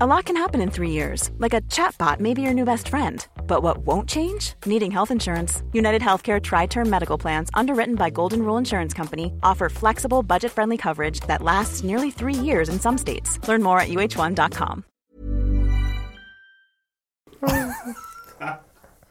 [0.00, 2.88] A lot can happen in three years, like a chatbot may be your new best
[2.88, 3.24] friend.
[3.46, 4.54] But what won't change?
[4.66, 5.62] Needing health insurance.
[5.72, 10.50] United Healthcare Tri Term Medical Plans, underwritten by Golden Rule Insurance Company, offer flexible, budget
[10.50, 13.38] friendly coverage that lasts nearly three years in some states.
[13.46, 14.84] Learn more at uh1.com.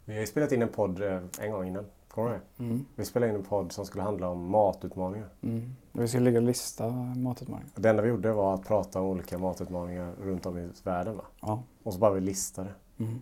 [0.06, 1.86] Vi har ju spelat in en podd eh, en gång innan.
[2.14, 2.44] Kommer du ihåg?
[2.60, 2.86] Mm.
[2.96, 5.30] Vi spelade in en podd som skulle handla om matutmaningar.
[5.42, 5.76] Mm.
[5.92, 7.70] Vi skulle ligga och lista matutmaningar.
[7.76, 11.18] Det enda vi gjorde var att prata om olika matutmaningar runt om i världen.
[11.18, 11.24] Va?
[11.42, 11.64] Ja.
[11.84, 12.70] Och så bara vi listade.
[13.00, 13.22] Mm.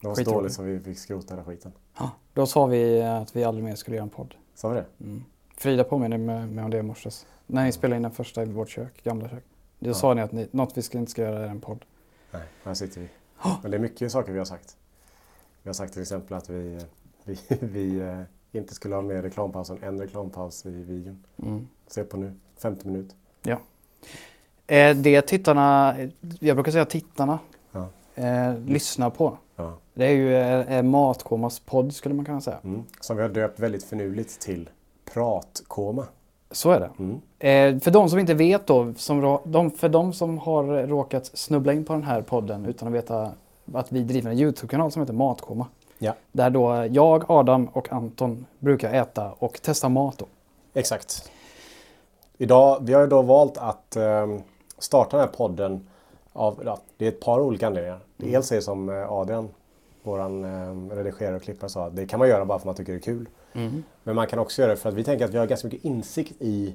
[0.00, 1.72] Det var så dåligt så vi fick skrota hela skiten.
[1.98, 2.10] ja.
[2.34, 4.34] Då sa vi att vi aldrig mer skulle göra en podd.
[4.54, 4.86] Sa vi det?
[5.00, 5.24] Mm.
[5.56, 7.10] Frida påminner mig mig om det i morse.
[7.46, 9.44] När ni spelade in den första i vårt kök, gamla kök.
[9.78, 9.94] Då Ja.
[9.94, 11.84] sa ni att ni, något vi ska inte ska göra är en podd.
[12.30, 13.08] Nej, här sitter vi.
[13.62, 14.76] Men det är mycket saker vi har sagt.
[15.62, 16.80] Vi har sagt till exempel att vi,
[17.24, 18.20] vi, vi eh,
[18.52, 21.24] inte skulle ha mer reklampaus än en reklampaus i videon.
[21.42, 21.68] Mm.
[21.86, 23.16] Se på nu, 50 minuter.
[23.42, 23.58] Ja.
[24.66, 25.96] Eh, det tittarna,
[26.40, 27.38] jag brukar säga tittarna,
[27.72, 27.88] Ja.
[28.14, 29.38] eh, lyssnar på.
[29.56, 29.72] Ja.
[29.94, 32.58] Det är ju eh, Matkomas podd skulle man kunna säga.
[32.64, 32.82] Mm.
[33.00, 34.70] Som vi har döpt väldigt finurligt till
[35.12, 36.06] Pratkoma.
[36.50, 36.90] Så är det.
[36.98, 37.80] Mm.
[37.80, 41.84] För de som inte vet då, som, de, för de som har råkat snubbla in
[41.84, 43.32] på den här podden utan att veta
[43.74, 45.66] att vi driver en YouTube-kanal som heter Matkoma.
[46.02, 46.14] Ja.
[46.32, 50.26] Där då jag, Adam och Anton brukar äta och testa mat då.
[50.74, 51.30] Exakt.
[52.38, 54.26] Idag, vi har ju då valt att eh,
[54.78, 55.88] starta den här podden
[56.32, 58.00] av, ja, det är ett par olika anledningar.
[58.16, 59.48] Dels är det som eh, Adrian,
[60.02, 62.92] våran eh, redigerare och klippare sa, det kan man göra bara för att man tycker
[62.92, 63.28] det är kul.
[64.02, 65.84] Men man kan också göra det för att vi tänker att vi har ganska mycket
[65.84, 66.74] insikt i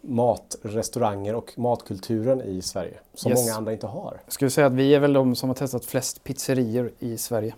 [0.00, 2.94] mat, restauranger och matkulturen i Sverige.
[3.14, 3.40] Som Yes.
[3.40, 4.20] många andra inte har.
[4.28, 7.54] Ska vi säga att vi är väl de som har testat flest pizzerior i Sverige.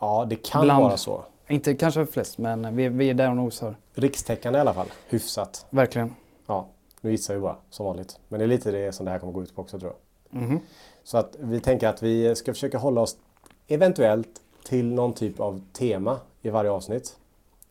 [0.00, 1.24] Ja, det kan Bland- vara så.
[1.48, 3.76] Inte kanske flest, men vi, vi är där och nosar.
[3.94, 4.86] Rikstäckande i alla fall.
[5.08, 5.66] Hyfsat.
[5.70, 6.14] Verkligen.
[6.46, 6.66] Ja,
[7.00, 8.18] nu gissar vi bara som vanligt.
[8.28, 9.92] Men det är lite det som det här kommer gå ut på också tror
[10.30, 10.42] jag.
[10.42, 10.60] Mhm.
[11.04, 13.16] Så att vi tänker att vi ska försöka hålla oss
[13.68, 14.28] eventuellt
[14.64, 17.16] till någon typ av tema i varje avsnitt.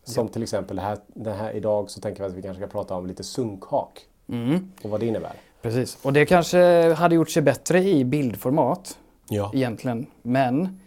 [0.03, 2.72] Som till exempel det här, det här idag så tänker vi att vi kanske ska
[2.72, 4.72] prata om lite sunkhak Mm.
[4.84, 5.34] och vad det innebär.
[5.62, 5.97] Precis.
[6.01, 8.97] Och det kanske hade gjort sig bättre i bildformat
[9.29, 9.51] Ja.
[9.53, 10.06] egentligen.
[10.22, 10.79] Men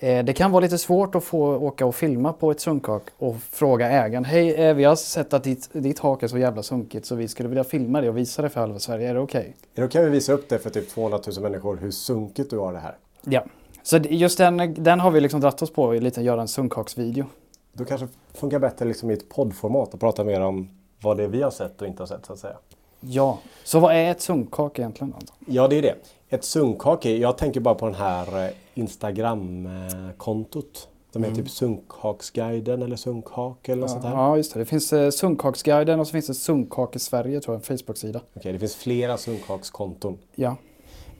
[0.00, 3.90] det kan vara lite svårt att få åka och filma på ett sunkhak och fråga
[3.90, 4.24] ägaren.
[4.24, 7.28] Hej, eh, vi har sett att ditt, ditt hak är så jävla sunkigt så vi
[7.28, 9.08] skulle vilja filma det och visa det för halva Sverige.
[9.10, 9.56] Är det okej?
[9.74, 12.72] Då kan vi visa upp det för typ 200 000 människor hur sunkigt du har
[12.72, 12.96] det här.
[13.24, 13.44] Ja.
[13.82, 17.24] Så det- just den, den har vi liksom dratt oss på, lite göra en sunkhaksvideo.
[17.72, 20.70] Då kanske funkar bättre liksom i ett poddformat och prata mer om
[21.02, 22.56] vad det är vi har sett och inte har sett så att säga.
[23.00, 23.38] Ja.
[23.64, 25.14] Så vad är ett sunkhak egentligen?
[25.46, 25.94] Ja, det är det.
[26.28, 30.88] Ett sunkhak är, jag tänker bara på den här eh, Instagram-kontot.
[31.12, 34.12] Som heter typ Sunkhaksguiden eller Sunkhak eller något sånt här.
[34.12, 34.58] Ja, just det.
[34.60, 38.20] Det finns eh, Sunkhaksguiden och så finns det Sunkhak i Sverige, tror jag, en Facebook-sida.
[38.36, 40.18] Okej, det finns flera sunkhakskonton.
[40.34, 40.56] Ja.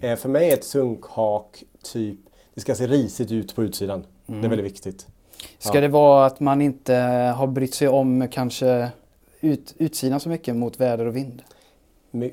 [0.01, 2.19] Eh, för mig är ett sunkhak typ,
[2.55, 4.05] det ska se risigt ut på utsidan.
[4.27, 5.07] Det är väldigt viktigt.
[5.59, 5.81] Ska Ja.
[5.81, 6.95] det vara att man inte
[7.37, 8.89] har brytt sig om kanske
[9.41, 11.43] ut, utsidan så mycket mot väder och vind?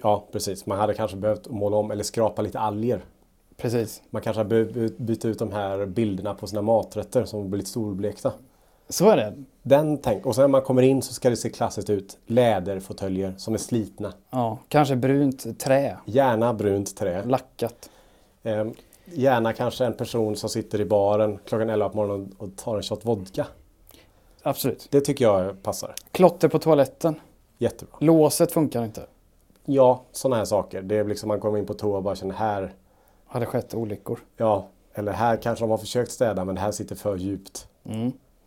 [0.04, 0.66] Ja, precis.
[0.66, 3.06] Man hade kanske behövt måla om eller skrapa lite alger.
[3.58, 4.02] Precis.
[4.10, 8.34] Man kanske behövt byta ut de här bilderna på sina maträtter som blivit storblekta.
[8.90, 9.34] Så är det.
[9.64, 10.26] Den tänk.
[10.26, 12.18] Och sen när man kommer in så ska det se klassiskt ut.
[12.26, 14.14] Läderfåtöljer som är slitna.
[14.30, 17.24] Ja, kanske brunt trä, Gärna brunt trä.
[17.26, 17.90] lackat.
[18.44, 18.66] Eh,
[19.06, 22.84] gärna kanske en person som sitter i baren klockan 11 på morgonen och tar en
[22.84, 23.48] shot vodka.
[24.44, 24.88] Absolut.
[24.92, 25.94] Det tycker jag passar.
[26.12, 27.16] Klotter på toaletten.
[27.58, 27.96] Jättebra.
[28.00, 29.06] Låset funkar inte.
[29.66, 30.82] Ja, sådana här saker.
[30.82, 32.74] Det är liksom man kommer in på toa och bara känner här,
[33.36, 34.20] Har det skett olyckor?
[34.38, 37.68] ja, eller här kanske de har försökt städa men det här sitter för djupt.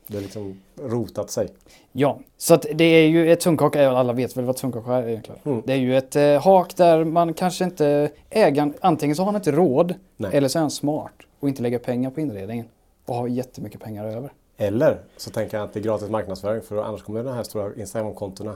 [0.06, 1.48] Det har liksom rotat sig.
[1.92, 5.40] Ja, så att det är ju ett är- alla vet väl vad sunkhak är egentligen.
[5.44, 5.62] Mm.
[5.66, 9.34] Det är ju ett eh, hak där man kanske inte, ägaren, antingen så har han
[9.36, 10.30] inte råd Nej.
[10.36, 12.66] eller så är han smart och inte lägger pengar på inredningen
[13.06, 14.32] och har jättemycket pengar över.
[14.56, 17.74] Eller så tänker jag att det är gratis marknadsföring för annars kommer de här stora
[17.74, 18.54] Instagram-kontona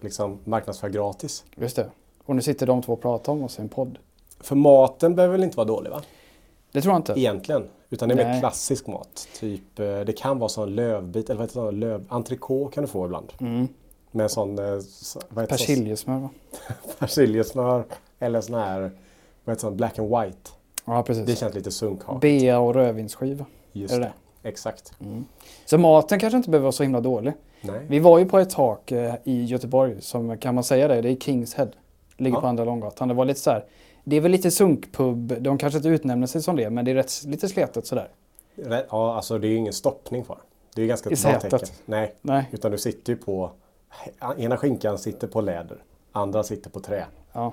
[0.00, 1.44] liksom marknadsföra gratis.
[1.56, 1.90] Just det.
[2.24, 3.98] Och nu sitter de två och pratar om oss i en podd.
[4.40, 6.02] För maten behöver väl inte vara dålig va?
[6.72, 7.12] Det tror jag inte.
[7.16, 7.68] Egentligen.
[7.90, 8.40] Utan det är mer Nej.
[8.40, 9.28] klassisk mat.
[9.40, 11.70] Typ, eh, det kan vara sån lövbit, eller vad heter det?
[11.72, 13.32] Löv, entrecote kan du få ibland.
[13.40, 13.68] Mm.
[14.10, 14.64] Med sån, eh,
[15.28, 15.46] vad heter?
[15.46, 16.28] Persiljesmör va?
[16.98, 17.84] persiljesmör
[18.18, 18.80] eller sån här,
[19.44, 20.50] vad heter sån, black and white.
[20.84, 21.26] Ja, precis.
[21.26, 22.20] Det känns lite sunkhak.
[22.20, 23.44] Bea och rödvinsskiva.
[23.72, 24.12] Just är det.
[24.42, 24.48] det.
[24.48, 24.92] Exakt.
[25.64, 27.32] Så maten kanske inte behöver vara så himla dålig.
[27.60, 27.80] Nej.
[27.88, 31.10] Vi var ju på ett tak eh, i Göteborg, som kan man säga det, det
[31.10, 31.68] är Kings Head.
[32.16, 32.40] Ligger Ja.
[32.40, 33.08] på Andra Långgatan.
[33.08, 33.64] Det var lite så här,
[34.04, 36.94] det är väl lite sunkpub, de kanske inte utnämner sig som det, men det är
[36.94, 38.08] rätt, lite sletet sådär.
[38.90, 40.38] Ja, alltså det är ju ingen stoppning kvar.
[40.74, 41.68] Det är ju ganska bra tecken.
[41.86, 42.44] Nej, Nej.
[42.52, 43.50] utan du sitter ju på...
[44.38, 45.78] Ena skinkan sitter på läder,
[46.12, 47.04] andra sitter på trä.
[47.32, 47.52] Ja.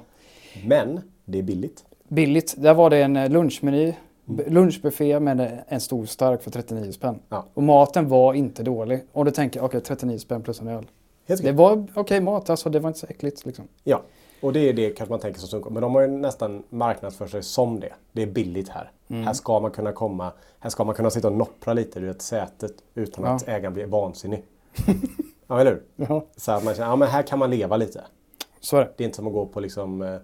[0.65, 1.85] Men det är billigt.
[2.07, 3.93] Billigt, där var det en eh, lunchmeny,
[4.25, 7.19] b- lunchbuffé med eh, en stor stark för 39 spänn.
[7.29, 7.45] Ja.
[7.53, 9.01] Och maten var inte dålig.
[9.11, 10.85] Om du tänker, okej 39 spänn plus en öl.
[11.27, 13.67] Helt Det var okej mat, alltså det var inte så äckligt liksom.
[13.83, 14.01] Ja,
[14.41, 15.71] och det är det kanske man tänker som sunkak.
[15.71, 17.93] Men de har ju nästan marknadsför sig som det.
[18.11, 18.91] Det är billigt här.
[19.07, 19.23] Mm.
[19.23, 22.21] Här ska man kunna komma, här ska man kunna sitta och noppra lite ur ett
[22.21, 23.31] sätet utan Ja.
[23.31, 24.43] att ägaren blir vansinnig.
[25.47, 26.05] ja, eller hur?
[26.09, 26.25] Ja.
[26.35, 28.03] Så att man känner, ja men här kan man leva lite.
[28.59, 28.91] Så är det.
[28.97, 30.15] Det är inte som att gå på liksom, eh,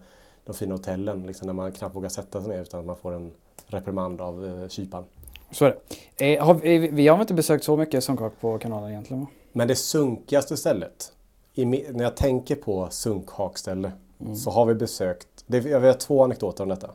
[0.45, 3.13] de fina hotellen liksom, där man knappt vågar sätta sig ner utan att man får
[3.13, 3.31] en
[3.67, 5.05] reprimand av eh, kyparen.
[5.51, 5.77] Så är
[6.17, 6.35] det.
[6.35, 9.27] Eh, har vi, vi har inte besökt så mycket sunkak på kanalen egentligen va?
[9.51, 11.11] Men det sunkigaste stället,
[11.53, 13.91] i, när jag tänker på sunkhakställe,
[14.35, 16.89] så har vi besökt, det, vi har två anekdoter om detta.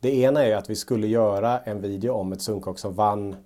[0.00, 3.36] Det ena är att vi skulle göra en video om ett sunkhak som vann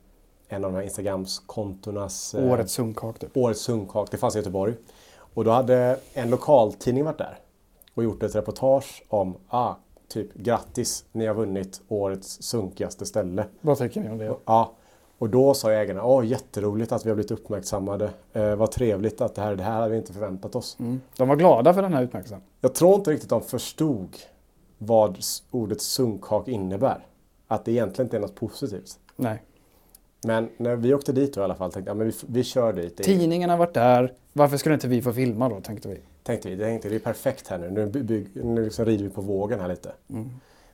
[0.49, 3.37] en av de här Instagrams-kontornas eh, Årets sunkak typ.
[3.37, 4.11] Årets sunkhak.
[4.11, 4.75] Det fanns i Göteborg.
[5.17, 7.39] Och då hade en lokaltidning varit där
[7.95, 9.75] och gjort ett reportage om, ah,
[10.09, 13.45] typ grattis, ni har vunnit årets sunkigaste ställe.
[13.61, 14.35] Vad tycker ni om det?
[14.45, 14.73] Ja,
[15.19, 18.11] och då sa ägarna, åh jätteroligt att vi har blivit uppmärksammade.
[18.33, 20.77] Eh, vad trevligt att det här, det här hade vi inte förväntat oss.
[20.81, 21.01] Mm.
[21.17, 22.41] De var glada för den här utmärkelsen.
[22.61, 24.17] Jag tror inte riktigt de förstod
[24.79, 25.19] vad
[25.51, 27.07] ordet sunkhak innebär.
[27.49, 28.99] Att det egentligen inte är något positivt.
[29.17, 29.43] Nej.
[30.27, 32.73] Men när vi åkte dit då i alla fall tänkte jag, men vi, vi kör
[32.73, 32.97] dit.
[32.97, 34.13] Tidningen har varit där.
[34.33, 35.99] Varför skulle inte vi få filma då, tänkte vi.
[36.23, 37.71] tänkte vi, det tänkte, det är perfekt här nu.
[37.71, 39.93] Nu, by- bygg, nu liksom rider vi på vågen här lite.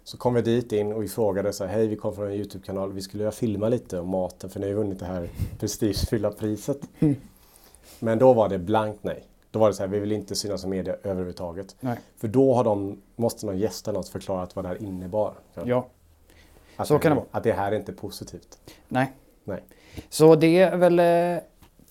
[0.04, 2.32] Så kom vi dit in och vi frågade så här, hej vi kom från en
[2.32, 5.28] YouTube-kanal, vi skulle vilja filma lite om maten för ni har ju vunnit det här
[5.58, 6.78] prestigefyllda priset.
[7.98, 9.24] Men då var det blankt nej.
[9.50, 11.76] Då var det så här, vi vill inte synas i media överhuvudtaget.
[11.80, 11.98] Nej.
[12.16, 15.34] För då har de, måste någon gäst eller något förklarat vad det här innebar.
[15.64, 15.86] Ja.
[16.76, 17.26] Att så kan det vara.
[17.30, 18.58] Att det här är inte positivt.
[18.88, 19.12] Nej.
[19.44, 19.62] Nej.
[20.08, 20.98] Så det är väl...
[20.98, 21.42] Eh,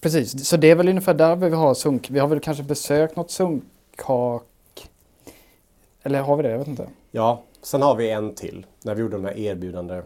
[0.01, 0.47] precis.
[0.47, 2.09] Så det är väl ungefär där vi har sunk.
[2.09, 4.43] Vi har väl kanske besökt något sunkhak.
[6.03, 6.49] Eller har vi det?
[6.49, 6.89] Jag vet inte.
[7.11, 8.65] Ja, sen har vi en till.
[8.83, 10.01] När vi gjorde de här erbjudande.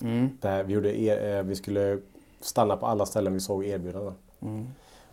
[0.00, 0.38] Mm.
[0.40, 2.00] Där vi, gjorde er, eh, vi skulle
[2.40, 4.14] stanna på alla ställen vi såg erbjudanden.
[4.42, 4.66] Mm.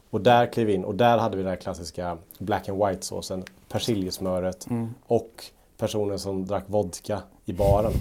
[0.10, 3.06] Och där klev vi in och där hade vi den här klassiska black and white
[3.06, 4.94] såsen, persiljesmöret Mm.
[5.08, 5.46] och
[5.78, 7.92] personen som drack vodka i baren.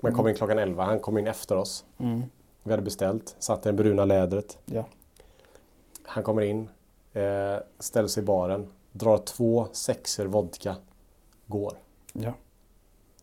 [0.00, 1.84] Man kom in klockan 11, han kom in efter oss.
[1.98, 2.22] Mm.
[2.62, 4.58] Vi hade beställt, satt i det bruna lädret.
[4.64, 4.84] Ja.
[6.02, 6.68] Han kommer in,
[7.12, 10.76] eh, ställer sig i baren, drar två sexer vodka,
[11.46, 11.72] går.
[12.12, 12.32] ja.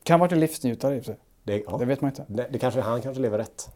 [0.04, 1.20] Kan vara en livsnjutare i och för sig.
[1.44, 2.26] Det, ja, Det vet man inte.
[2.28, 3.70] det, det kanske, han kanske lever rätt.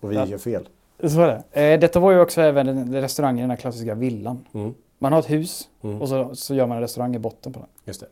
[0.00, 0.26] Och vi Ja.
[0.26, 0.68] gör fel.
[1.04, 1.62] Så är det.
[1.72, 4.44] Eh, detta var ju också även en restaurang i den här klassiska villan.
[4.54, 6.02] Mm, Man har ett hus Mm.
[6.02, 7.68] och så, så gör man en restaurang i botten på den.
[7.84, 8.06] just det.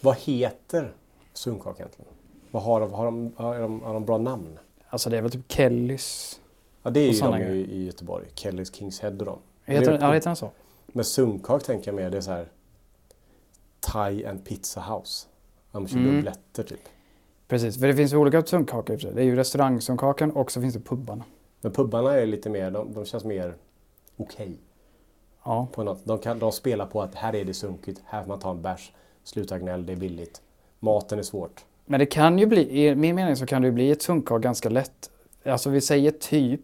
[0.00, 0.92] Vad heter
[1.32, 2.12] Sunkak egentligen?
[2.50, 4.58] Vad har de, har, de, har, de, har de bra namn?
[4.88, 6.40] Alltså det är väl typ Kellys.
[6.82, 7.50] Ja, det är ju de grejer.
[7.54, 8.26] i, Göteborg.
[8.34, 9.38] Kellys Kings Head och dem.
[9.64, 10.50] Heter, ja, heter den så?
[10.86, 12.48] Men sunkak tänker jag mer, det är så här
[13.80, 15.26] Thai and Pizza House.
[15.72, 16.14] De kör Mm.
[16.14, 16.80] dubbletter typ.
[17.50, 19.14] Precis, för det finns olika sunkkakor i och för sig.
[19.14, 21.24] Det är ju restaurangsunnkakan och så finns det pubbarna.
[21.60, 23.54] Men pubbarna är lite mer, de, de känns mer
[24.16, 24.58] okej.
[25.44, 26.04] Ja, på något.
[26.04, 28.62] De, kan, de spelar på att här är det sunkigt, här får man ta en
[28.62, 28.92] bärs,
[29.24, 30.42] sluta gnäll, det är billigt.
[30.80, 31.64] Maten är svårt.
[31.86, 34.42] men det kan ju bli, i min mening så kan det ju bli ett sunkkak
[34.42, 35.10] ganska lätt.
[35.44, 36.62] Alltså vi säger typ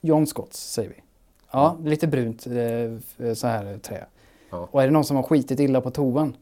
[0.00, 1.02] John Scotts säger vi.
[1.50, 4.06] Ja, lite brunt eh, så här trä.
[4.50, 4.68] Ja.
[4.70, 6.36] Och är det någon som har skitit illa på toan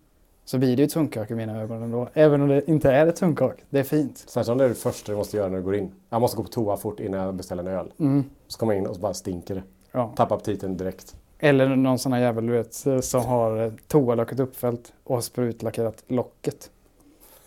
[0.44, 2.08] så blir det ju ett sunkkak i mina ögon ändå.
[2.14, 3.56] Även om det inte är ett sunkkak.
[3.70, 4.18] Det är fint.
[4.18, 5.92] Särskilt om det är det första du måste göra när du går in.
[6.10, 7.92] Jag måste gå på toa fort innan jag beställer en öl.
[7.98, 8.24] Mm.
[8.48, 9.62] Så kommer jag in och så bara stinker det.
[9.92, 10.12] Ja.
[10.16, 11.16] Tappar aptiten direkt.
[11.38, 16.04] Eller någon sån här jävel du vet som har eh, toalocket uppfällt och har sprutlackerat
[16.06, 16.70] locket.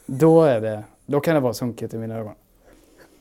[0.05, 2.33] Då är det, då kan det vara sunkigt i mina ögon.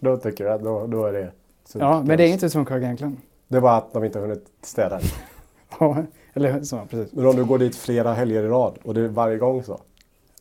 [0.00, 1.30] Då tycker jag då, då är det
[1.64, 1.80] sunkigt.
[1.80, 3.16] Ja, men det är inte sunkkak egentligen.
[3.48, 5.00] Det är bara att de inte har hunnit städa.
[5.80, 7.12] Ja, eller så, precis.
[7.12, 9.80] Men om du går dit flera helger i rad och det är varje gång så.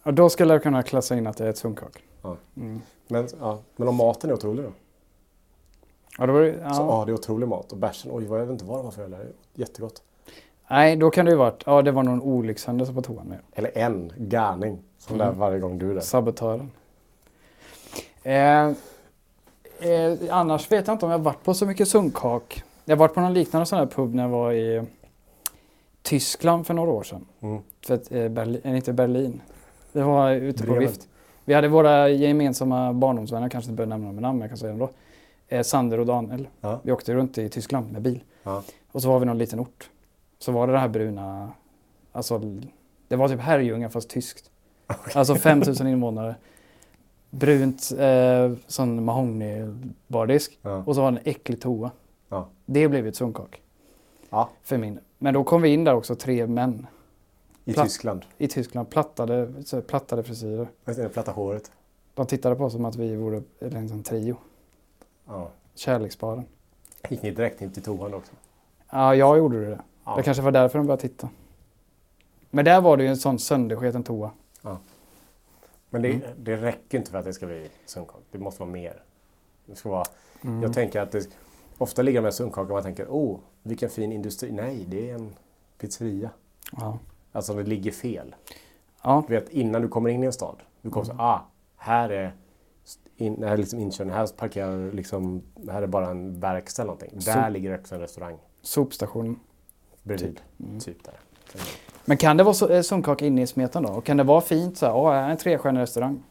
[0.04, 2.04] Och då skulle jag kunna klassa in att det är ett sunkkak.
[2.22, 2.38] Ja.
[2.58, 2.82] Mm.
[3.08, 3.60] Men, ja.
[3.76, 4.72] men om maten är otrolig då?
[6.18, 7.00] Ja, då var det, Så, ja.
[7.00, 7.72] ja, det är otrolig mat.
[7.72, 9.16] Och bärsen, oj jag vet inte vad det var för öl.
[9.54, 10.02] Jättegott.
[10.70, 13.40] Nej, då kan det ju varit, ja det var någon olyckshändelse på toan med.
[13.54, 14.80] Eller en garning.
[14.98, 15.28] Som Mm.
[15.28, 16.02] där varje gång du är där.
[16.02, 16.72] Sabotören.
[18.24, 18.68] Eh,
[19.80, 22.64] eh, annars vet jag inte om jag varit på så mycket sunkkak.
[22.86, 24.84] Jag har varit på någon liknande sån här pub när jag var i
[26.14, 27.26] Tyskland för några år sedan.
[27.42, 27.62] Mm.
[27.86, 29.42] För att, eh, Berlin, eh, inte Berlin.
[29.92, 30.76] Det var ute på.
[30.76, 31.08] Rift.
[31.46, 34.58] Vi hade våra gemensamma barndomsvänner, kanske inte bör nämna dem med namn, men jag kan
[34.58, 34.90] säga dem då.
[35.56, 36.48] Eh, Sander och Daniel.
[36.62, 36.80] Ja.
[36.84, 38.24] Vi åkte runt i Tyskland med bil.
[38.44, 38.64] Ja.
[38.92, 39.90] Och så var vi någon liten ort.
[40.40, 41.52] Så var det det här bruna,
[42.12, 42.42] alltså
[43.08, 44.52] det var typ Herrljunga fast tyskt.
[45.14, 46.36] Alltså 5000 invånare.
[47.30, 50.60] Brunt, eh, sån mahogny-bardisk.
[50.62, 50.84] Ja.
[50.86, 51.92] Och så var det en äcklig toa.
[52.30, 52.48] Ja.
[52.66, 53.62] Det blev ju ett sunkak.
[54.30, 54.50] Ja.
[54.64, 55.00] För min.
[55.24, 56.88] Men då kom vi in där också, tre män
[57.66, 57.86] I Platt.
[57.86, 58.26] Tyskland.
[58.38, 58.90] i Tyskland.
[58.90, 60.68] Plattade, så, plattade frisyrer.
[61.10, 61.72] Platta håret?
[62.14, 64.38] De tittade på oss som att vi vore en trio.
[65.28, 65.50] Ja.
[65.76, 66.46] Kärleksparen.
[67.10, 68.32] Gick ni direkt in till toan också?
[68.92, 69.80] Ja, jag gjorde det.
[70.06, 70.16] Ja.
[70.16, 71.30] Det kanske var därför de började titta.
[72.50, 74.32] Men där var det ju en sån söndersketen toa.
[75.90, 76.28] Men det, Mm.
[76.38, 78.22] det räcker inte för att det ska bli sunkak.
[78.32, 79.02] Det måste vara mer.
[79.66, 80.06] Det ska vara,
[80.42, 80.62] Mm.
[80.64, 81.28] Jag tänker att det,
[81.78, 84.52] ofta ligger de här sunkkakor och man tänker åh, vilken fin industri.
[84.52, 85.34] Nej, det är en
[85.78, 86.30] pizzeria.
[86.72, 86.98] Ja.
[87.32, 88.36] Alltså det ligger fel.
[89.04, 89.24] Ja.
[89.28, 90.56] Du vet innan du kommer in i en stad.
[90.82, 91.18] Du kommer Mm.
[91.18, 91.46] så, ah,
[91.78, 92.36] här är,
[93.18, 94.18] in, här är liksom inkörningen.
[94.18, 97.22] Här parkerar liksom, här är bara en verkstad eller någonting.
[97.22, 99.40] Så- Där ligger också en restaurang Sopstationen.
[100.04, 100.42] bredvid.
[100.60, 100.80] Mm.
[100.80, 101.14] Typ där.
[102.06, 103.90] Men kan det vara så- eh, sunkaka inne i smeten då?
[103.90, 106.24] Och kan det vara fint så här, här är en trestjärnig restaurang.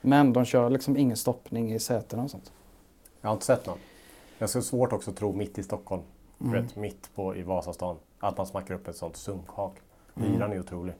[0.00, 2.52] Men de kör liksom ingen stoppning i sätena och sånt.
[3.20, 3.78] Jag har inte sett någon.
[4.46, 6.02] Så svårt också att tro mitt i Stockholm.
[6.40, 6.52] Mm.
[6.52, 7.96] Du vet, mitt på, i Vasastan.
[8.18, 9.72] Att man smackar upp ett sånt sunkhak.
[10.16, 10.32] Mm.
[10.32, 10.94] Hyran är otrolig.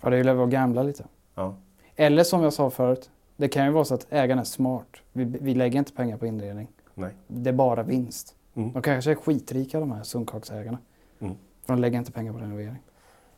[0.00, 1.04] Ja, det ju att gambla lite.
[1.34, 1.54] Ja.
[1.96, 4.96] Eller som jag sa förut, det kan ju vara så att ägaren är smart.
[5.12, 6.68] Vi, vi lägger inte pengar på inredning.
[6.94, 7.14] Nej.
[7.26, 8.34] Det är bara vinst.
[8.54, 8.72] Mm.
[8.72, 10.78] De kanske är skitrika de här sunkaksägarna.
[11.18, 11.34] Mm.
[11.66, 12.76] För de lägger inte pengar på renovering.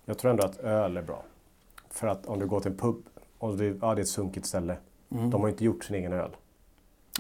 [0.05, 1.23] Jag tror ändå att öl är bra.
[1.91, 2.97] För att om du går till en pub
[3.39, 4.77] och det, ja, det är ett sunkigt ställe.
[5.09, 6.31] De har inte gjort sin egen öl.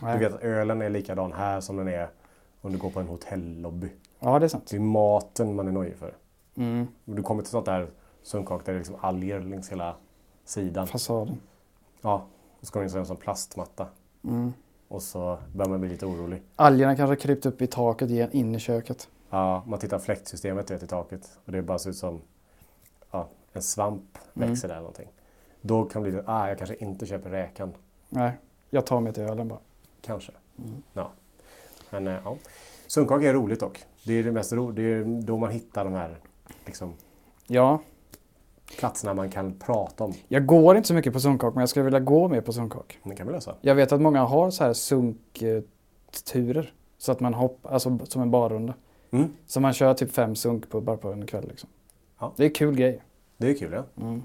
[0.03, 0.19] Nej.
[0.19, 2.09] Du vet att ölen är likadan här som den är
[2.61, 3.89] om du går på en hotellobby.
[4.21, 4.67] Ja, det är sant.
[4.71, 6.15] Det är maten man är nöjd för.
[6.55, 6.87] Mm.
[7.05, 7.91] Du kommer till sånt där
[8.23, 9.95] sunkhak där det är liksom alger längs hela
[10.45, 10.87] sidan.
[10.87, 11.41] Fasaden.
[12.01, 12.27] Ja,
[12.61, 13.87] och så kommer det in en sån plastmatta.
[14.25, 14.53] Mm.
[14.89, 16.43] Och så börjar man bli lite orolig.
[16.57, 19.09] Algerna kanske har krypt upp i taket igen, in i köket.
[19.31, 22.21] Ja, man tittar fläktsystemet vet, i taket och det bara ser ut som
[23.11, 24.49] ja, en svamp Mm.
[24.49, 25.09] växer där eller någonting.
[25.61, 27.73] Då kan det bli ah, jag kanske inte köper räkan.
[28.09, 28.33] Nej,
[28.71, 29.59] jag tar mig till ölen bara.
[30.03, 30.33] Kanske.
[30.59, 30.83] Mm.
[30.93, 31.13] Ja.
[31.91, 32.37] Men eh, ja.
[32.87, 33.85] Sunkak är roligt dock.
[34.05, 36.17] Det är det mest ro- Det är då man hittar de här
[36.67, 36.93] liksom,
[37.47, 37.81] Ja,
[38.79, 40.13] platserna man kan prata om.
[40.29, 42.99] jag går inte så mycket på sunkak men jag skulle vilja gå mer på sunkak.
[43.05, 43.55] Det kan vi lösa.
[43.61, 46.73] Jag vet att många har så här sunkturer.
[46.99, 48.75] Så att man hoppar, alltså som en barrunda.
[49.11, 49.29] Mm.
[49.47, 51.69] Så man kör typ fem sunkpubbar på en kväll liksom.
[52.19, 52.33] Ja.
[52.37, 53.03] Det är kul grej.
[53.37, 53.85] Det är kul ja.
[54.05, 54.23] Mm.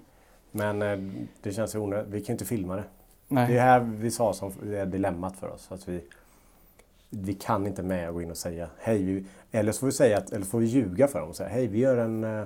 [0.52, 2.14] Men eh, det känns ju onödigt.
[2.14, 2.84] Vi kan ju inte filma det.
[3.28, 3.48] Nej.
[3.48, 5.72] Det är här vi sa som är dilemmat för oss.
[5.72, 6.02] Att vi,
[7.10, 9.04] vi kan inte med att gå in och säga hej.
[9.04, 11.50] Vi, eller så får vi säga att, eller får vi ljuga för dem och säga
[11.50, 12.46] hej vi gör en eh,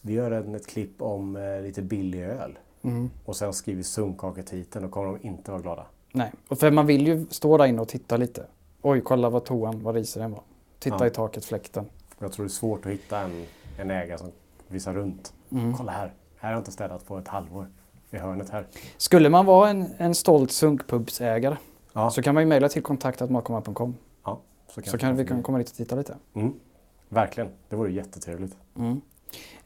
[0.00, 2.58] vi gör en, ett klipp om eh, lite billig öl.
[2.82, 3.10] Mm.
[3.24, 5.86] Och sen skriver sunkaketiteln och kommer de inte vara glada.
[6.12, 6.32] Nej.
[6.48, 8.46] Och för man vill ju stå där inne och titta lite.
[8.82, 10.42] Oj, kolla vad toan, vad risig den var.
[10.78, 11.06] Titta Ja.
[11.06, 11.86] i taket, fläkten.
[12.18, 13.46] Jag tror det är svårt att hitta en,
[13.78, 14.30] en ägare som
[14.68, 15.32] visar runt.
[15.52, 15.76] Mm.
[15.76, 17.66] Kolla här, här har jag inte städat på ett halvår.
[18.10, 18.66] I hörnet här.
[18.96, 21.56] Skulle man vara en, en stolt sunkpubsägare
[21.92, 25.42] Ja, så kan man ju mejla till kontaktatmatkomma.com ja, så, så kanske kan vi kan
[25.42, 26.16] komma dit och titta lite.
[26.34, 26.52] Mm,
[27.08, 28.56] verkligen, det vore jättetrevligt.
[28.78, 29.00] Mm.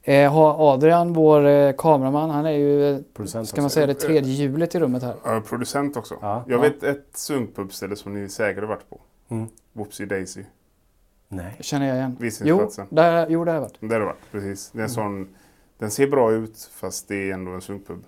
[0.02, 4.32] Eh, har Adrian, vår eh, kameraman, han är ju, Producent ska man säga det tredje
[4.32, 5.14] hjulet i rummet här.
[5.24, 6.16] Ja, producent också.
[6.20, 6.44] Ja.
[6.48, 6.60] jag Ja.
[6.62, 9.00] vet ett sunkpubställe som ni säkert har varit på.
[9.28, 9.48] Mm.
[9.72, 10.42] Whoopsie Daisy.
[11.28, 11.56] Nej.
[11.60, 12.16] Känner jag igen.
[12.18, 12.86] Jo, Visningsplatsen.
[12.90, 13.76] där, jo, där har jag varit.
[13.80, 14.70] Där har du varit, precis.
[14.70, 14.94] Det är en Mm.
[14.94, 15.28] sån,
[15.78, 18.04] den ser bra ut fast det är ändå en sunkpub.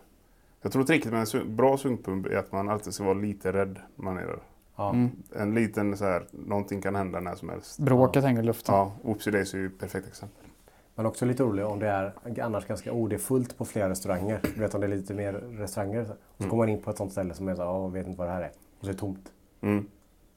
[0.66, 3.78] Jag tror tricket med en bra sunkpub är att man alltid ska vara lite rädd
[3.96, 4.38] när man är där.
[4.76, 4.90] Ja.
[4.90, 5.10] Mm.
[5.36, 7.78] En liten så här, någonting kan hända när som helst.
[7.78, 8.74] Bråket hänger i luften.
[8.74, 10.46] Ja, Whoopsie Daisy är ju ett perfekt exempel.
[10.94, 13.88] Men också lite roligt om det är annars ganska, oh det är fullt på flera
[13.88, 14.40] restauranger.
[14.54, 16.04] Du vet om det är lite mer restauranger.
[16.04, 16.50] Så så Mm.
[16.50, 18.32] kommer man in på ett sånt ställe som är så, åh vet inte vad det
[18.32, 18.50] här är.
[18.78, 19.32] Och så är det tomt.
[19.60, 19.86] Mm.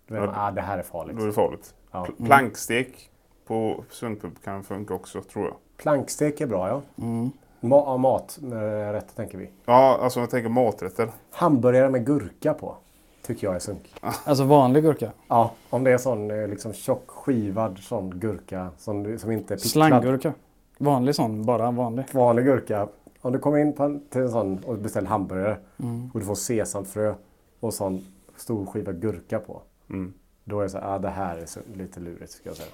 [0.07, 0.25] Då vet Ja.
[0.31, 1.17] man, ah det här är farligt.
[1.17, 1.75] Då är det farligt.
[1.91, 2.05] Ja.
[2.05, 3.09] Pl- Plankstek
[3.47, 5.55] på sunkpub kan funka också, tror jag.
[5.77, 6.81] Plankstek är bra ja.
[7.05, 7.29] Mm.
[7.61, 9.49] Ma- ja, mat, med rätt tänker vi.
[9.65, 11.09] Ja, alltså jag tänker maträtter.
[11.31, 12.75] Hamburgare med gurka på.
[13.21, 13.93] Tycker jag är sunk.
[14.25, 15.11] Alltså vanlig gurka.
[15.27, 19.57] Ja, om det är sån eh, liksom tjock skivad sån gurka som, som inte är
[19.57, 19.71] picklad.
[19.89, 20.33] Slanggurka.
[20.77, 22.05] Vanlig sån, bara vanlig.
[22.13, 22.87] Vanlig gurka.
[23.21, 26.09] Om du kommer in på en, till en sån och beställer hamburgare Mm.
[26.13, 27.13] och du får sesamfrö
[27.59, 28.05] och sån
[28.37, 29.61] stor skiva gurka på.
[29.89, 30.13] Mm.
[30.43, 32.69] Då är det så här, ah, det här är så, lite lurigt ska jag säga.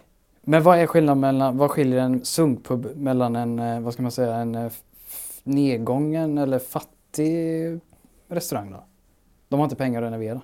[0.46, 4.12] Men vad är skillnaden mellan, vad skiljer en sunkpub mellan en, eh, vad ska man
[4.12, 4.72] säga, en eh,
[5.44, 7.80] nedgången eller fattig
[8.28, 8.84] restaurang då?
[9.50, 10.42] De har inte pengar att renovera.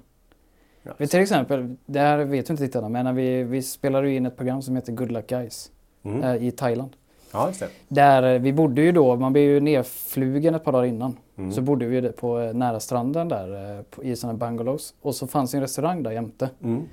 [0.84, 0.92] Ja.
[0.98, 4.16] Vi, till exempel, det här vet ju inte tittarna, men när vi, vi spelade ju
[4.16, 5.72] in ett program som heter Good Luck Guys
[6.04, 6.24] Mm.
[6.24, 6.96] eh, i Thailand.
[7.34, 7.52] Ja.
[7.88, 11.18] Där vi bodde ju då, man blev ju nedflugen ett par dagar innan.
[11.38, 11.52] Mm.
[11.52, 14.94] Så bodde vi på nära stranden där på- i sådana bungalows.
[15.02, 16.50] Och så fanns det en restaurang där jämte.
[16.64, 16.84] Mm.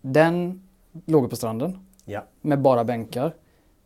[0.00, 0.62] Den
[1.06, 2.24] låg på stranden Ja.
[2.40, 3.34] med bara bänkar.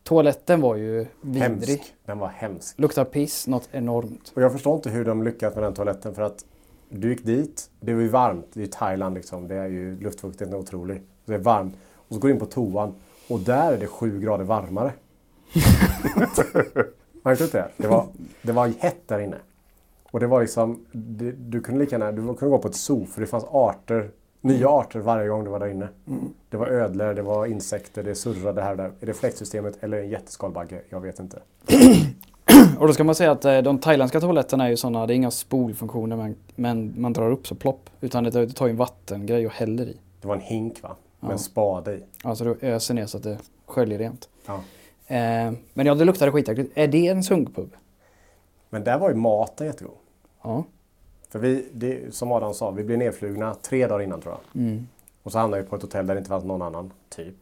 [0.03, 1.43] Toaletten var ju vidrig.
[1.43, 1.95] Hemsk.
[2.05, 2.79] Den var hemsk.
[2.81, 4.33] Luktar piss, något enormt.
[4.37, 6.45] Och jag förstår inte hur de lyckats med den toaletten för att
[6.89, 10.01] du gick dit, det var ju varmt, det är ju Thailand liksom, det är ju
[10.01, 11.03] luftfuktigheten är otrolig.
[11.25, 11.75] Det är varmt.
[12.09, 12.95] Och så går du in på toan
[13.29, 14.93] och där är det sju grader varmare.
[17.23, 17.71] Märkte du inte det?
[17.77, 18.07] Det var,
[18.43, 19.37] det var hett där inne.
[20.11, 23.07] Och det var liksom, det, du kunde lika gärna, du kunde gå på ett zoo
[23.07, 25.89] för det fanns arter, nya arter varje gång du var där inne.
[26.51, 28.93] Det var ödlor, det var insekter, det surrade här och där.
[29.01, 30.81] Är det fläktsystemet eller en jätteskalbagge?
[30.89, 31.43] Jag vet inte.
[32.79, 35.17] Och då ska man säga att eh, de thailändska toaletterna är ju sådana, det är
[35.17, 37.91] inga spolfunktioner men, men man drar upp så plopp.
[38.01, 39.97] Utan det, det tar ju en vattengrej och häller i.
[40.21, 40.97] Det var en hink va?
[41.21, 41.33] Med Ja.
[41.33, 42.03] en spade i.
[42.25, 44.29] Alltså det öser ner så att det sköljer rent.
[44.47, 44.55] Ja.
[45.07, 46.73] Eh, men ja, det luktade skitäckligt.
[46.75, 47.71] Är det en sunkpub?
[48.71, 49.95] Men där var ju maten jättegod.
[50.43, 50.65] Ja.
[51.37, 54.63] För vi, det, som Adam sa, vi blev nedflugna tre dagar innan tror jag.
[54.63, 54.87] Mm.
[55.23, 57.35] Och så hamnade vi på ett hotell där det inte fanns någon annan, typ.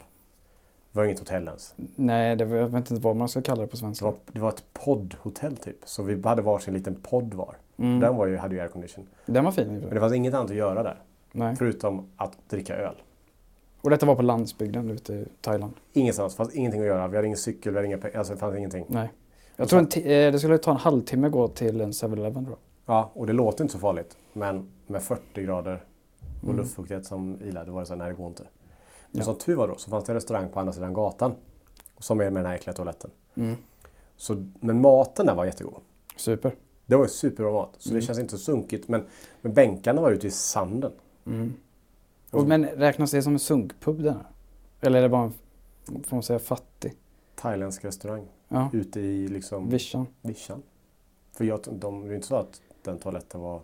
[0.92, 1.74] Det var inget hotell ens.
[1.96, 4.04] Nej, det var, jag vet inte vad man ska kalla det på Det svenska.
[4.04, 5.76] var, det var ett poddhotell typ.
[5.84, 7.56] Så vi hade varsin liten podd var.
[7.76, 8.00] Mm.
[8.00, 9.06] Den var ju, hade ju aircondition.
[9.26, 9.78] Den var fin.
[9.78, 11.00] Men det fanns inget annat att göra där.
[11.32, 11.56] Nej.
[11.56, 12.94] Förutom att dricka öl.
[13.80, 15.72] Och detta var på landsbygden ute i Thailand.
[15.92, 16.32] Ingenstans.
[16.32, 17.08] Det fanns ingenting att göra.
[17.08, 18.18] Vi hade ingen cykel, vi hade inga pengar.
[18.18, 18.84] Alltså det fanns ingenting.
[18.88, 19.08] Nej.
[19.56, 22.48] Jag tror en eh, det skulle ta en halvtimme att gå till en 7-Eleven tror
[22.48, 22.73] jag.
[22.86, 24.16] Ja, och det låter inte så farligt.
[24.32, 25.84] Men med 40 grader
[26.40, 26.56] och Mm.
[26.56, 28.42] luftfuktighet som Ila, då var det så här, nej det går inte.
[29.10, 29.24] Men Ja.
[29.24, 31.34] som tur var då så fanns det en restaurang på andra sidan gatan.
[31.98, 33.10] Som är med den här äckliga toaletten.
[33.34, 33.56] Mm.
[34.16, 35.80] Så, men maten där var jättegod.
[36.16, 36.54] Super.
[36.86, 37.74] Det var ju superbra mat.
[37.78, 38.00] Så Mm.
[38.00, 38.88] det känns inte så sunkigt.
[38.88, 39.04] Men,
[39.42, 40.92] men bänkarna var ute i sanden.
[41.26, 41.54] Mm.
[42.30, 44.26] Och, men räknas det som en sunkpub den här?
[44.80, 45.32] Eller är det bara en,
[46.04, 46.94] får man säga, fattig?
[47.34, 48.26] Thailändsk restaurang.
[48.48, 50.06] Ja, Ute i liksom vischan.
[50.22, 50.62] vischan.
[51.32, 53.60] För jag, de, det är inte så att den toaletten var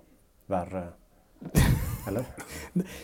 [0.46, 0.88] värre.
[2.08, 2.24] Eller?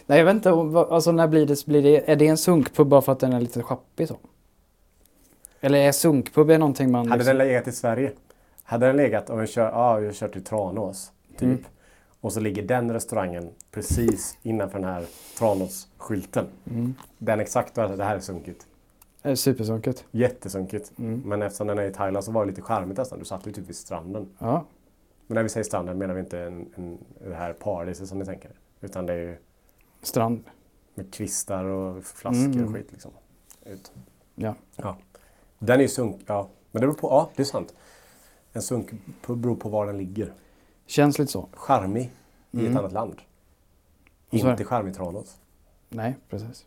[0.07, 3.03] Nej jag vet inte, alltså när blir det, blir det, är det en sunkpub bara
[3.03, 4.17] för att den är lite sjappig så?
[5.61, 7.09] Eller är sunkpub är någonting man...
[7.09, 8.13] Hade liksom- den legat i Sverige?
[8.63, 11.13] Hade den legat om vi kör, ja, vi kör till Tranås.
[11.33, 11.43] Typ.
[11.43, 11.65] Mm.
[12.21, 15.07] Och så ligger den restaurangen precis innanför den här
[15.39, 16.47] Tranås-skylten.
[16.71, 16.95] Mm.
[17.19, 18.67] Den exakt, det här är sunkigt.
[19.23, 20.05] är supersunkigt.
[20.11, 20.93] Jättesunkigt.
[20.99, 21.23] Mm.
[21.25, 23.19] Men eftersom den är i Thailand så var det lite charmigt nästan.
[23.19, 24.29] Du satt ju typ vid stranden.
[24.39, 24.65] Ja,
[25.27, 28.25] Men när vi säger stranden menar vi inte en, en, det här paradiset som ni
[28.25, 28.51] tänker.
[28.81, 29.37] Utan det är ju
[30.03, 30.45] strand.
[30.95, 32.65] med kvistar och flaskor Mm.
[32.65, 33.11] och skit liksom.
[33.65, 33.93] Ut.
[34.35, 34.55] Ja.
[34.77, 34.97] ja.
[35.59, 36.21] Den är ju sunk...
[36.27, 37.09] Ja, men det beror på...
[37.09, 37.75] Ja, det är sant.
[38.53, 40.33] En sunkpub beror på var den ligger.
[40.87, 41.49] Känns lite så.
[41.53, 42.03] Charmig
[42.51, 42.77] i ett Mm.
[42.77, 43.21] annat land.
[44.31, 45.41] Inte charmig i Tranås.
[45.89, 46.67] Nej, precis.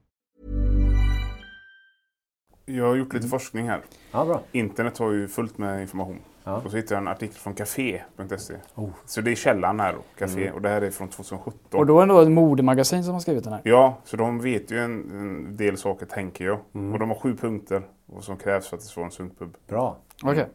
[2.65, 3.81] Jag har gjort lite forskning här.
[4.11, 4.41] Ja, bra.
[4.51, 6.19] Internet har ju fullt med information.
[6.43, 6.55] Ja.
[6.65, 8.55] Och så hittade jag en artikel från café.se.
[8.75, 8.89] Oh.
[9.05, 10.51] Så det är källan här då, Café.
[10.51, 11.79] Och det här är från 2017.
[11.79, 13.61] Och då är det då ett modemagasin som har skrivit den här.
[13.65, 16.59] Ja, så de vet ju en, en del saker tänker jag.
[16.73, 16.93] Mm.
[16.93, 19.57] Och de har sju punkter vad som krävs för att det ska vara en sunkpub.
[19.67, 19.97] Bra.
[20.23, 20.47] Okej.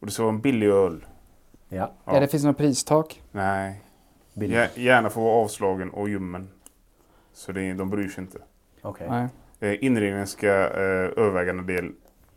[0.00, 1.04] Och det ska vara en billig öl.
[1.68, 1.76] Ja.
[2.04, 2.12] Ja.
[2.14, 2.20] Ja.
[2.20, 3.22] Det finns något pristak?
[3.32, 3.82] Nej,
[4.34, 4.56] Billigt.
[4.56, 6.48] Gär- gärna få vara avslagen och ljummen.
[7.32, 8.38] Så det, de bryr sig inte.
[8.82, 9.06] Okej.
[9.10, 9.28] Nej.
[9.60, 11.92] Eh, inredningen ska eh, övervägande del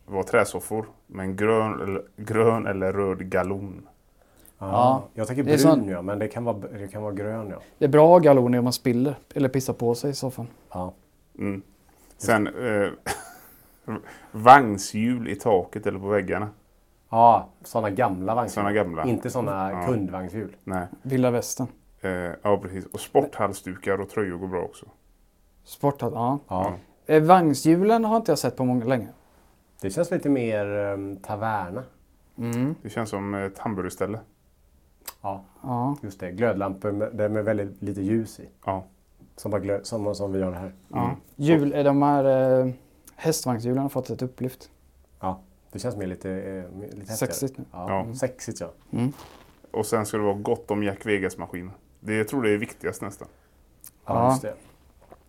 [0.06, 3.88] vara träsoffor med en grön eller, grön eller röd galon.
[4.58, 4.66] Ja.
[4.70, 5.04] Ja.
[5.14, 7.56] Jag tänker brun sån- ja, men det kan vara, det kan vara grön ja.
[7.78, 10.46] Det är bra galloner om man spiller eller pissar på sig i soffan.
[10.72, 10.92] Ja.
[11.38, 11.62] Mm.
[12.18, 12.88] Sen eh,
[14.32, 16.48] vagnshjul i taket eller på väggarna.
[17.10, 18.54] Ja, sådana gamla vagnshjul.
[18.54, 19.04] Såna gamla.
[19.04, 19.86] Inte sådana Ja.
[19.86, 20.56] kundvagnshjul.
[20.64, 20.86] Nej.
[21.02, 21.66] Vilda västern.
[22.00, 22.10] Eh,
[22.42, 22.86] ja, precis.
[22.86, 24.86] Och sporthalsdukar och tröjor går bra också.
[25.64, 26.38] Sporthall, ja.
[26.48, 26.72] Ja.
[27.06, 29.08] Eh, Vagnshjulen har inte jag sett på många länge.
[29.80, 31.82] Det känns lite mer um, taverna.
[32.82, 34.18] Det känns som ett hamburgerställe.
[35.22, 35.96] Ja, Ja.
[36.02, 36.30] just det.
[36.32, 38.48] Glödlampor med, det med väldigt lite ljus i.
[38.64, 38.84] Ja.
[39.36, 40.72] Som, bara glöd, som, som vi gör här.
[40.88, 41.16] ja.
[41.36, 42.24] Hjul, eh, de här
[42.60, 42.72] eh,
[43.16, 44.70] hästvagnshjulen har fått ett upplyft.
[45.20, 45.40] Ja,
[45.72, 47.12] det känns mer lite, eh, lite.
[47.12, 47.64] Sexigt nu.
[47.72, 48.14] Ja, Ja.
[48.14, 48.70] Sexigt ja.
[49.70, 51.72] Och sen ska det vara gott om Jack Vegas-maskiner.
[52.00, 53.28] Det jag tror det är viktigast nästan.
[54.06, 54.30] Ja, Ja.
[54.30, 54.54] just det.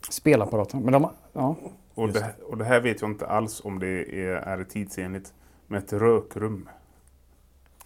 [0.10, 0.82] Spelapparaten.
[0.82, 1.56] Men de, ja.
[1.94, 3.88] Och det, och det här vet jag inte alls om det
[4.22, 5.34] är, är tidsenligt.
[5.68, 6.70] Med ett rökrum.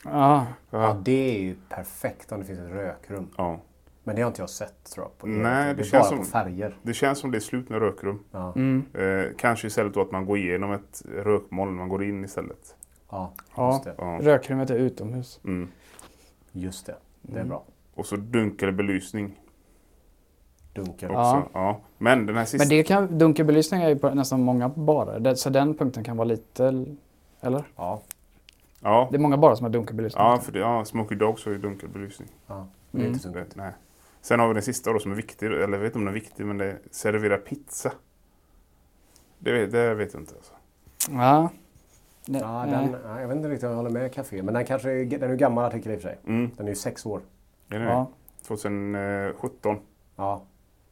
[0.04, 0.46] Ja.
[0.70, 3.28] Ja, det är ju perfekt om det finns ett rökrum.
[3.38, 3.60] Ja.
[4.04, 5.18] Men det har inte jag sett tror jag.
[5.18, 6.78] På Nej, det, det är känns bara som- på färger.
[6.82, 8.24] Det känns som det är slut med rökrum.
[8.32, 8.84] Ja, Mm.
[8.94, 11.74] Eh, kanske istället då att man går igenom ett rökmoln.
[11.76, 12.76] Man går in istället.
[13.10, 13.72] ja, Ja.
[13.74, 13.96] just det.
[13.98, 14.20] Ja.
[14.22, 15.40] Rökrummet är utomhus.
[15.46, 15.68] Mm.
[16.52, 16.96] Just det.
[17.22, 17.46] Det Mm.
[17.46, 17.64] är bra.
[17.96, 19.40] Och så dunkel belysning
[20.84, 21.10] Dunkel.
[21.10, 21.20] också.
[21.20, 21.48] Ja.
[21.54, 21.80] Ja.
[21.98, 22.58] Men den här sista...
[22.58, 25.20] Men det kan, dunkelbelysning är ju på nästan många barer.
[25.20, 26.86] Det, så den punkten kan vara lite...
[27.42, 27.64] Eller?
[27.76, 28.02] Ja,
[28.82, 30.24] Ja, Det är många barer som har dunkelbelysning.
[30.24, 32.30] ja, för det, ja, Smoky Dogs har ju dunkel belysning.
[32.48, 32.68] ja.
[32.92, 33.14] Det är Mm.
[33.14, 33.56] inte så Det, gott.
[33.56, 33.72] nej.
[34.22, 35.46] Sen har vi den sista då som är viktig.
[35.46, 37.92] Eller jag vet inte om den är viktig, men det är servera pizza.
[39.40, 40.34] Det vet, det vet jag inte.
[40.36, 40.54] Alltså.
[41.12, 41.50] Ja.
[42.26, 42.72] Det, Ja, nej.
[42.72, 44.44] den, ja, jag vet inte riktigt om jag håller med Café.
[44.44, 46.18] Men den kanske är, den är ju gammal artikel i och för sig.
[46.28, 46.52] Mm.
[46.58, 47.22] Den är ju sex år.
[47.68, 48.08] Det är ja.
[48.48, 49.78] 2017.
[50.16, 50.42] Ja.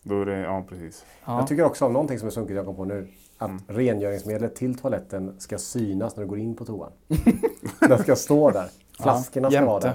[0.07, 1.05] Då är det, ja precis.
[1.25, 1.39] Ja.
[1.39, 3.07] Jag tycker också om någonting som är sunkigt jag kom på nu.
[3.37, 3.61] Att Mm.
[3.67, 6.91] rengöringsmedlet till toaletten ska synas när du går in på toan.
[7.79, 8.67] den ska stå där.
[9.01, 9.93] Flaskorna ska vara där.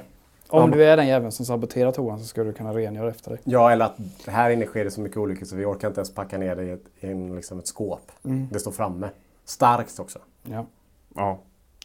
[0.48, 3.30] Om Ja, du är den jäveln som saboterar toan så ska du kunna rengöra efter
[3.30, 3.40] dig.
[3.44, 3.96] Ja, eller att
[4.26, 6.64] här inne sker det så mycket olyckor så vi orkar inte ens packa ner det
[6.64, 8.12] i ett, i en, liksom ett skåp.
[8.24, 8.48] Mm.
[8.52, 9.08] Det står framme.
[9.44, 10.18] Starkt också.
[10.42, 10.66] Ja.
[11.14, 11.38] Ja.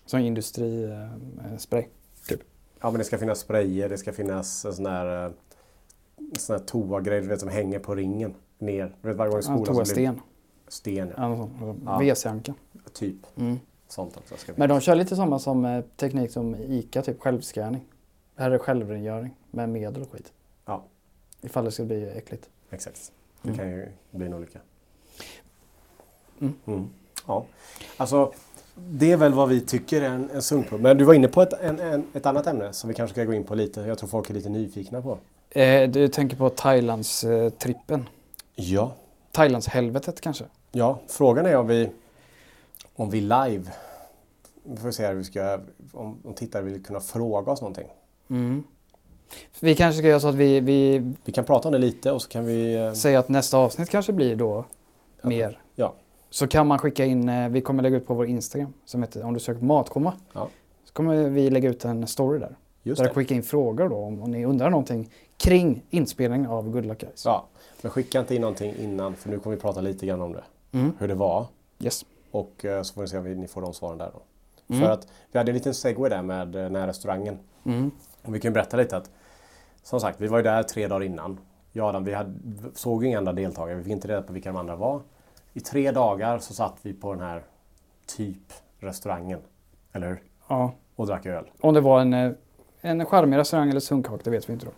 [0.05, 1.85] Som industrispray.
[2.27, 2.39] typ.
[2.81, 5.31] Ja, men det ska finnas sprayer, det ska finnas en sån här, eh,
[6.37, 8.95] sån här toagrej du vet, som hänger på ringen ner.
[9.01, 10.19] Du vet varje gång i Ja, skolan blir toasten.
[10.67, 11.13] sten.
[11.17, 11.29] Ja.
[11.29, 11.79] Ja, sånt.
[11.85, 11.99] Ja.
[11.99, 12.53] WC-anka.
[12.93, 13.15] Typ.
[13.37, 13.59] Mm.
[13.87, 14.35] Sånt också.
[14.37, 14.59] Ska vi.
[14.59, 17.85] Men de kör lite samma som eh, teknik som ICA, typ självscanning.
[18.35, 20.33] Det här är självrengöring med medel och skit.
[20.65, 20.83] Ja,
[21.41, 22.49] Ifall det skulle bli äckligt.
[22.69, 23.11] exakt.
[23.41, 23.57] Det Mm.
[23.57, 24.59] kan ju bli en olycka.
[26.39, 26.53] Mm.
[26.65, 26.87] Mm.
[27.27, 27.45] Ja,
[27.97, 28.33] alltså
[28.75, 30.81] det är väl vad vi tycker är en, en sunkpub.
[30.81, 33.23] Men du var inne på ett, en, en, ett annat ämne som vi kanske ska
[33.23, 33.81] gå in på lite.
[33.81, 35.17] Jag tror folk är lite nyfikna på.
[35.49, 38.09] Eh, du tänker på Thailands eh, trippen.
[38.55, 38.91] Ja.
[39.31, 40.45] Thailands helvetet kanske?
[40.71, 41.89] Ja, frågan är om vi,
[42.95, 43.63] om vi live,
[44.63, 45.59] vi får se hur vi ska,
[45.93, 47.87] om, om tittare vill kunna fråga oss någonting.
[48.29, 48.63] Mm.
[49.59, 52.21] Vi kanske ska göra så att vi, vi Vi kan prata om det lite och
[52.21, 52.75] så kan vi...
[52.75, 54.65] eh, säger att nästa avsnitt kanske blir då
[55.21, 55.59] mer.
[55.75, 55.93] Ja,
[56.29, 59.33] Så kan man skicka in, vi kommer lägga ut på vår Instagram som heter, om
[59.33, 60.13] du söker på matkomma.
[60.33, 60.49] ja
[60.85, 62.55] Så kommer vi lägga ut en story där.
[62.83, 63.09] just där det.
[63.09, 66.99] du skickar in frågor då om, om ni undrar någonting kring inspelningen av Good Luck
[66.99, 67.25] Guys.
[67.25, 67.45] Ja,
[67.81, 70.43] men skicka inte in någonting innan för nu kommer vi prata lite grann om det.
[70.71, 70.91] Mm.
[70.99, 71.45] Hur det var
[71.79, 72.05] Yes.
[72.31, 74.21] och eh, så får ni se om vi, ni får de svaren där då.
[74.75, 74.85] Mm.
[74.85, 77.39] För att vi hade en liten segway där med eh, den här restaurangen.
[77.63, 77.91] Mm.
[78.21, 79.11] Och vi kan berätta lite att
[79.83, 81.39] som sagt, vi var ju där tre dagar innan.
[81.71, 82.33] Jag Adam, vi hade,
[82.73, 83.77] såg inga andra deltagare.
[83.77, 85.01] Vi fick inte reda på vilka de andra var.
[85.53, 87.43] I tre dagar så satt vi på den här
[88.05, 89.39] typ restaurangen.
[89.93, 90.23] Eller hur?
[90.47, 90.73] Ja.
[90.95, 91.45] Och drack öl.
[91.61, 92.31] Om det var en, eh,
[92.81, 94.71] en charmig restaurang eller sunkhak, det vet vi inte då.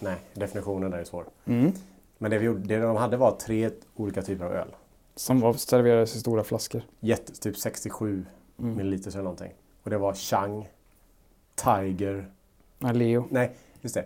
[0.00, 1.24] Nej, definitionen där är svår.
[1.46, 1.72] Mm.
[2.18, 4.68] Men det, vi gjorde, det de hade var tre olika typer av öl.
[5.16, 6.82] Som var serverades i stora flaskor.
[7.00, 8.26] Jätte, typ 67
[8.58, 8.76] Mm.
[8.76, 9.52] milliliter eller någonting.
[9.82, 10.68] Och det var Chang,
[11.54, 12.30] Tiger,
[12.78, 14.04] Ja, Leo nej just det.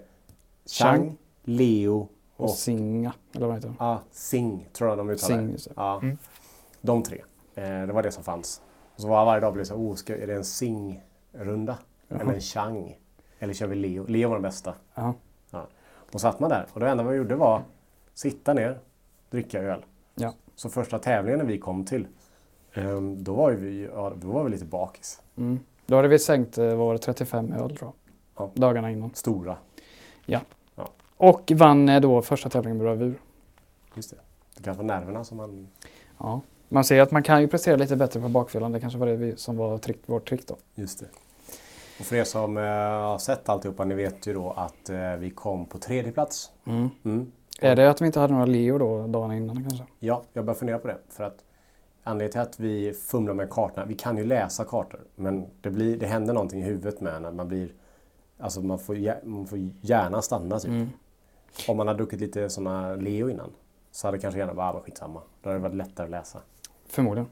[0.67, 1.17] Chang, Chang.
[1.45, 3.77] Leo och och Singa, eller vad heter de?
[3.85, 5.73] ah, Sing tror jag de uttalade Sing, just det.
[5.77, 6.19] Ja, Mm.
[6.81, 7.23] De tre.
[7.55, 8.61] Eh, det var det som fanns.
[8.95, 11.79] Och så var varje dag blev det så oh, ska, är det en Sing-runda?
[12.09, 12.21] Jaha.
[12.21, 12.99] Eller en Chang?
[13.39, 14.07] Eller kör vi Leo?
[14.07, 14.75] Leo var den bästa.
[14.95, 15.15] Ja.
[16.11, 16.15] Ja.
[16.15, 17.63] Och satt man där och det enda man gjorde var
[18.15, 18.79] sitta ner,
[19.31, 19.85] dricka öl.
[20.15, 20.35] Ja.
[20.55, 22.07] Så första tävlingen vi kom till,
[22.75, 25.21] ehm, då var vi, ja, då var vi lite bakis.
[25.37, 25.61] Mm.
[25.87, 27.93] Då hade vi sänkt, eh, det, 35 öl jag.
[28.37, 28.51] Ja.
[28.55, 29.11] Dagarna innan.
[29.15, 29.57] Stora.
[31.19, 33.15] Och vann eh, då första tävlingen med bravur.
[33.95, 34.17] Just det.
[34.57, 35.69] Det kanske var nerverna som man...
[36.19, 36.41] Ja.
[36.69, 38.73] Man ser att man kan ju prestera lite bättre på bakfyllan.
[38.73, 40.57] Det kanske var det vi, som var trick, vårt trick då.
[40.75, 41.07] Just det.
[42.01, 45.31] Och för er som eh, har sett alltihopa, ni vet ju då att eh, vi
[45.31, 46.51] kom på tredje plats.
[46.65, 47.33] Mm.
[47.61, 49.85] Är det att vi inte hade några Leo då dagarna innan kanske?
[49.99, 50.99] Ja, jag börjar fundera på det.
[51.09, 51.45] För att
[52.03, 55.97] anledningen till att vi fumlar med kartorna, vi kan ju läsa kartor, men det, blir,
[55.97, 57.73] det händer någonting i huvudet med när man blir...
[58.39, 60.71] Alltså man får, man får hjärnan stanna typ.
[60.71, 60.89] Mm.
[61.69, 63.51] Om man har druckit lite såna Leo innan
[63.91, 65.23] så hade kanske hjärnan bara, ah, skitsamma.
[65.43, 66.41] Då hade det varit lättare att läsa.
[66.87, 67.29] Förmodligen.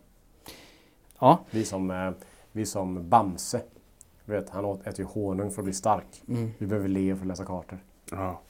[1.18, 1.38] Ja.
[1.50, 2.10] Vi som, eh,
[2.52, 3.60] vi som Bamse,
[4.26, 6.22] du vet, han åt- äter ju honung för att bli stark.
[6.28, 6.50] Mm.
[6.58, 7.78] Vi behöver Leo för att läsa kartor.
[8.10, 8.40] Ja.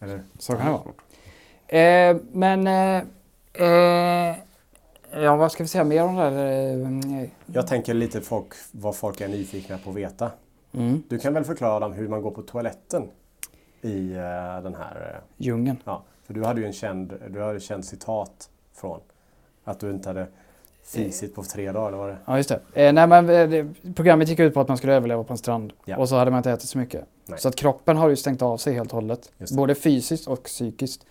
[0.00, 0.22] Eller?
[0.38, 1.80] Så kan det vara.
[1.80, 3.02] Eh, men eh,
[3.66, 4.36] eh,
[5.12, 7.22] Ja, vad ska vi säga mer om det här?
[7.22, 10.30] Eh, Jag tänker lite folk, vad folk är nyfikna på att veta.
[10.72, 11.02] Mm.
[11.08, 13.08] Du kan väl förklara dem hur man går på toaletten
[13.82, 15.12] i eh, den här...
[15.14, 15.76] eh, Djungeln.
[15.84, 19.00] ja, för du hade ju en känd, du hade en känd citat från
[19.64, 20.26] att du inte hade
[20.86, 22.16] fisit på tre dagar, eller var det?
[22.26, 22.60] Ja, just det.
[22.74, 23.94] Eh, nej, men, eh, det.
[23.94, 25.72] Programmet gick ut på att man skulle överleva på en strand.
[25.84, 25.96] Ja.
[25.96, 27.04] Och så hade man inte ätit så mycket.
[27.26, 27.38] Nej.
[27.38, 29.32] Så att kroppen har ju stängt av sig helt och hållet.
[29.56, 31.06] Både fysiskt och psykiskt.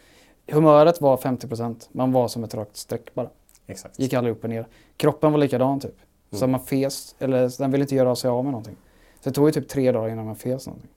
[0.48, 1.90] Humöret var 50%.
[1.92, 3.30] Man var som ett rakt streck bara.
[3.68, 4.00] Exakt.
[4.00, 4.68] Gick aldrig upp och ner.
[4.98, 5.96] Kroppen var likadan typ.
[6.32, 6.52] Så Mm.
[6.52, 8.76] man fes, eller den ville inte göra sig av med någonting.
[9.24, 10.90] Så det tog ju typ tre dagar innan man fes någonting.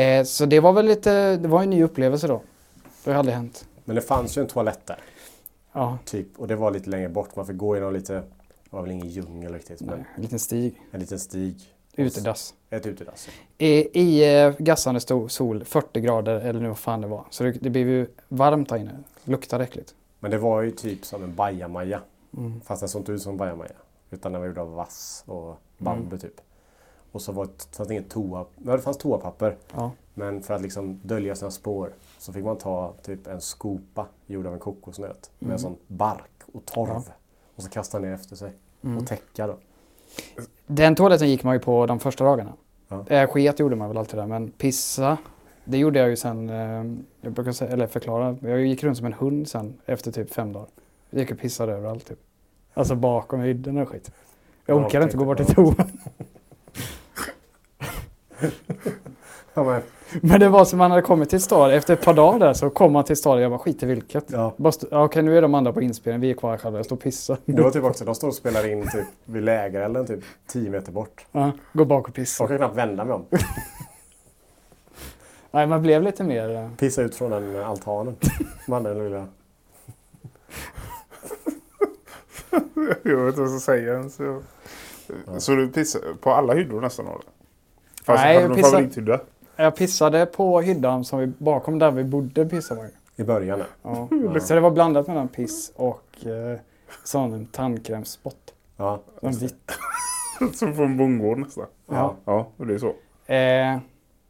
[0.00, 2.40] Eh, så det var väl lite, det var en ny upplevelse då.
[3.04, 3.64] Det har aldrig hänt.
[3.84, 4.98] Men det fanns ju en toalett där,
[5.72, 6.38] Ja, typ.
[6.38, 7.36] Och det var lite längre bort.
[7.36, 8.24] Man fick gå genom lite, det
[8.70, 10.80] var väl ingen djungel riktigt, men nej, en liten stig.
[10.90, 11.56] en liten stig.
[11.96, 12.54] Utedass.
[12.70, 13.28] Ett utedass.
[13.58, 17.24] I, i eh, gassande sol, 40 grader eller nu vad fan det var.
[17.30, 18.98] Så det, det blev ju varmt där inne.
[19.24, 19.94] Luktade äckligt.
[20.20, 22.00] Men det var ju typ som en bajamaja.
[22.36, 22.60] Mm.
[22.60, 23.72] Fast den såg inte ut som en bajamaja.
[24.10, 26.18] Utan den var gjord av vass och bambu Mm.
[26.18, 26.40] typ.
[27.12, 28.44] Och så var det, fanns det inget toa...
[28.64, 29.56] Ja, det fanns toapapper.
[29.74, 29.90] Ja.
[30.14, 34.46] Men för att liksom dölja sina spår så fick man ta typ en skopa gjord
[34.46, 35.30] av en kokosnöt.
[35.38, 36.88] Med en sån bark och torv.
[36.88, 37.12] Ja.
[37.56, 38.52] Och så kasta ner efter sig.
[38.82, 38.98] Mm.
[38.98, 39.58] Och täcka då.
[40.66, 42.52] Den toaletten gick man ju på de första dagarna.
[42.88, 43.06] Ja.
[43.06, 45.18] Eh, sket gjorde man väl alltid där, men pissa,
[45.64, 46.84] det gjorde jag ju sen, eh,
[47.20, 50.52] jag brukar säga, eller förklara, jag gick runt som en hund sen efter typ fem
[50.52, 50.68] dagar.
[51.10, 52.18] Jag gick och pissade överallt typ.
[52.74, 54.12] Alltså bakom hydden och skit.
[54.66, 55.86] Jag Ja, orkade inte gå bort till tänkte toa.
[59.54, 59.82] Ja, men,
[60.22, 62.70] Men det var som man hade kommit till stad, efter ett par dagar där så
[62.70, 64.24] kom man till stad och jag bara skit i vilket.
[64.30, 64.54] ja.
[64.56, 66.86] Bara stå, ja, okej nu är de andra på inspelning, vi är kvar själva, jag
[66.86, 67.36] står och pissar.
[67.44, 70.92] Det var typ också, de står och spelar in typ vid lägerelden typ 10 meter
[70.92, 71.26] bort.
[71.32, 72.46] Ja, gå bak och Jag pissa.
[72.46, 73.24] kan knappt vända mig om.
[75.50, 76.50] Nej, man blev lite mer...
[76.56, 78.16] eh, Pissa ut från den altanen.
[78.66, 79.26] Man den lilla...
[83.02, 84.14] Jag vet inte vad jag ska säga ens.
[84.14, 84.42] Så,
[85.38, 87.06] så du pissar på alla hyddor nästan?
[87.06, 87.14] Eller?
[87.16, 89.20] Alltså, Nej, jag pissar- favorithydda?
[89.62, 93.22] Jag pissade på hyddan som vi, bakom där vi bodde pissade man ju.
[93.22, 93.58] I början.
[93.58, 93.66] där.
[93.82, 94.08] Ja.
[94.40, 96.58] Så det var blandat mellan piss och eh,
[97.04, 98.54] sån tandkrämsspott.
[98.76, 99.28] Ja, det.
[99.28, 99.70] vitt.
[100.54, 101.66] Som en bondgård nästan.
[101.90, 102.14] Ja.
[102.24, 102.86] Ja, och det är så.
[102.86, 103.78] Eh,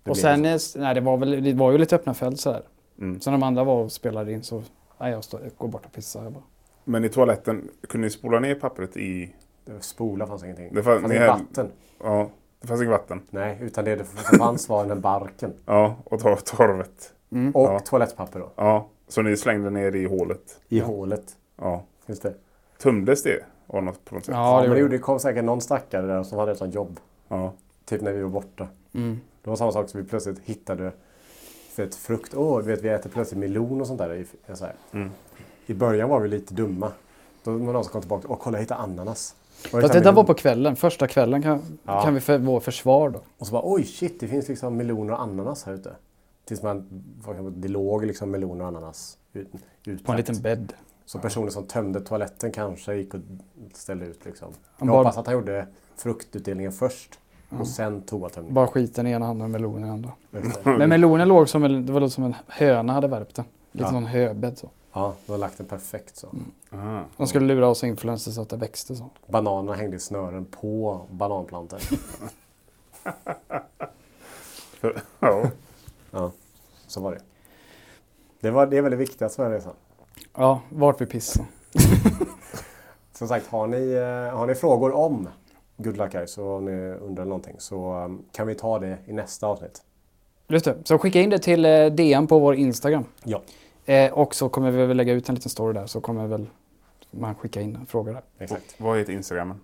[0.05, 2.62] Det och sen, eh, nej det var väl, det var ju lite öppna fält sådär.
[3.01, 3.21] Mm.
[3.21, 4.62] Så när de andra var och spelade in så,
[5.01, 6.23] nej jag, stod, jag går bort och pissar.
[6.23, 6.42] Jag bara.
[6.85, 9.35] Men i toaletten, kunde ni spola ner pappret i...
[9.64, 10.68] Det spola fanns ingenting.
[10.75, 11.71] Det fanns- fanns ni hade- vatten.
[12.05, 12.29] Ja,
[12.62, 13.20] det fanns inget vatten.
[13.31, 15.53] Nej, utan det som fanns var den där barken.
[15.66, 17.12] Ja, och ta torvet.
[17.55, 17.79] Och Ja.
[17.81, 18.51] toalettpapper då.
[18.57, 20.61] Ja, så ni slängde ner i hålet.
[20.68, 21.37] I hålet.
[21.57, 21.83] Ja.
[22.07, 22.35] Just det.
[22.83, 24.35] Tömdes det av något på något sätt?
[24.35, 26.75] Ja, Ja, det men det, det kom säkert någon stackare där som hade ett sånt
[26.75, 27.01] jobb.
[27.29, 27.53] Ja.
[27.85, 28.68] Typ när vi var borta.
[28.94, 29.20] Mm.
[29.42, 30.92] Det var samma sak som vi plötsligt hittade
[31.70, 32.35] för ett frukt.
[32.35, 34.14] Åh, du vet vi äter plötsligt melon och sånt där.
[34.14, 34.75] i- Så här.
[34.92, 35.11] Mm.
[35.66, 36.92] I början var vi lite dumma.
[37.44, 38.27] Då var det någon som kom tillbaka.
[38.31, 39.35] Åh, kolla jag hittade ananas.
[39.70, 42.03] Fast det där var på kvällen, första kvällen kan, Ja.
[42.03, 43.20] kan vi för vår försvar då.
[43.38, 45.92] och så bara oj shit, det finns liksom meloner och ananas här ute.
[46.44, 46.87] Tills man,
[47.57, 49.48] det låg liksom meloner och ananas ut,
[49.87, 50.05] utlagt.
[50.07, 50.72] På en liten bädd.
[51.07, 53.20] Så personer som tömde toaletten kanske gick och
[53.75, 54.48] ställde ut liksom.
[54.79, 57.18] Jag bara- hoppas att han gjorde fruktutdelningen först.
[57.59, 58.55] Och sen toatömningen.
[58.55, 60.11] Bara skiten i ena handen och melonen i andra.
[60.64, 63.44] Men melonen låg som en, det var som en höna hade värpt den.
[63.72, 63.90] Lite Ja.
[63.90, 64.70] sån höbädd så.
[64.92, 66.28] Ja, de har lagt den perfekt så.
[66.70, 67.02] Ah.
[67.16, 69.11] De skulle lura oss influencer så att det växte så.
[69.26, 71.81] Bananerna hängde i snören på bananplantor.
[75.20, 75.50] Ja.
[76.11, 76.33] Ja,
[76.87, 77.20] så var det.
[78.40, 79.74] Det, var, det är väl det viktigaste med den resan.
[80.35, 81.46] Ja, vart vi pissade.
[83.12, 85.28] Som sagt, har ni, eh, har ni frågor om
[85.76, 89.12] Good Luck Guys så om ni undrar någonting så um, kan vi ta det i
[89.12, 89.83] nästa avsnitt.
[90.48, 93.05] Just det, så skicka in det till eh, DM på vår Instagram.
[93.24, 93.42] Ja,
[93.87, 96.47] Eh, och så kommer vi väl lägga ut en liten story där så kommer väl
[97.11, 98.23] man skicka in en fråga där.
[98.38, 98.75] exakt.
[98.79, 99.61] Vad heter Instagrammen?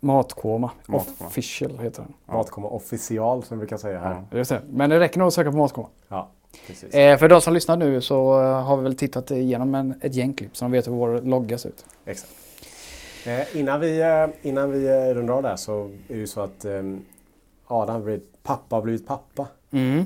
[0.00, 1.28] Matkoma, Matkoma.
[1.28, 2.36] official heter den.
[2.36, 4.22] Matkomma official som vi brukar säga här.
[4.32, 4.62] Just det.
[4.70, 5.88] Men det räcker nog att söka på Matkoma.
[6.08, 6.28] Ja,
[6.66, 6.94] precis.
[6.94, 10.14] Eh, för de som lyssnar nu så eh, har vi väl tittat igenom en, ett
[10.14, 11.84] gäng klipp så de vet hur vår logga ser ut.
[12.04, 12.32] Exakt.
[13.26, 16.40] Eh, innan vi, eh, innan vi eh, rundar av där så är det ju så
[16.40, 16.82] att eh,
[17.66, 19.46] Adam blivit, pappa har blivit pappa.